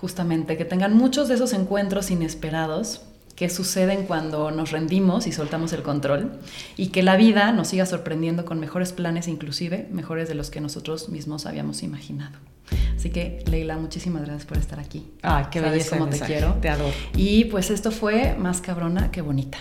[0.00, 3.02] justamente que tengan muchos de esos encuentros inesperados
[3.40, 6.30] que suceden cuando nos rendimos y soltamos el control
[6.76, 10.60] y que la vida nos siga sorprendiendo con mejores planes, inclusive mejores de los que
[10.60, 12.36] nosotros mismos habíamos imaginado.
[12.94, 15.10] Así que, Leila, muchísimas gracias por estar aquí.
[15.22, 16.32] Ay, qué Sabes belleza cómo te mensaje.
[16.34, 16.54] quiero.
[16.60, 16.92] Te adoro.
[17.16, 19.56] Y pues esto fue más cabrona que bonita.